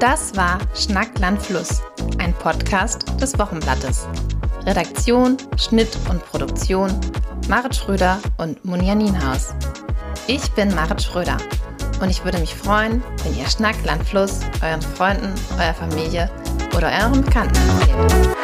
Das 0.03 0.35
war 0.35 0.57
Schnackland 0.75 1.41
Fluss, 1.41 1.81
ein 2.17 2.33
Podcast 2.33 3.05
des 3.21 3.39
Wochenblattes. 3.39 4.05
Redaktion, 4.65 5.37
Schnitt 5.55 5.97
und 6.09 6.21
Produktion 6.25 6.91
Marit 7.47 7.73
Schröder 7.73 8.19
und 8.37 8.65
Munja 8.65 8.95
Nienhaus. 8.95 9.55
Ich 10.27 10.51
bin 10.51 10.75
Marit 10.75 11.01
Schröder 11.01 11.37
und 12.01 12.09
ich 12.09 12.25
würde 12.25 12.39
mich 12.39 12.53
freuen, 12.53 13.01
wenn 13.23 13.37
ihr 13.37 13.49
Schnackland 13.49 14.03
Fluss 14.03 14.41
euren 14.61 14.81
Freunden, 14.81 15.33
eurer 15.57 15.73
Familie 15.73 16.29
oder 16.75 16.91
euren 16.91 17.21
Bekannten 17.21 17.55
erzählt. 17.79 18.42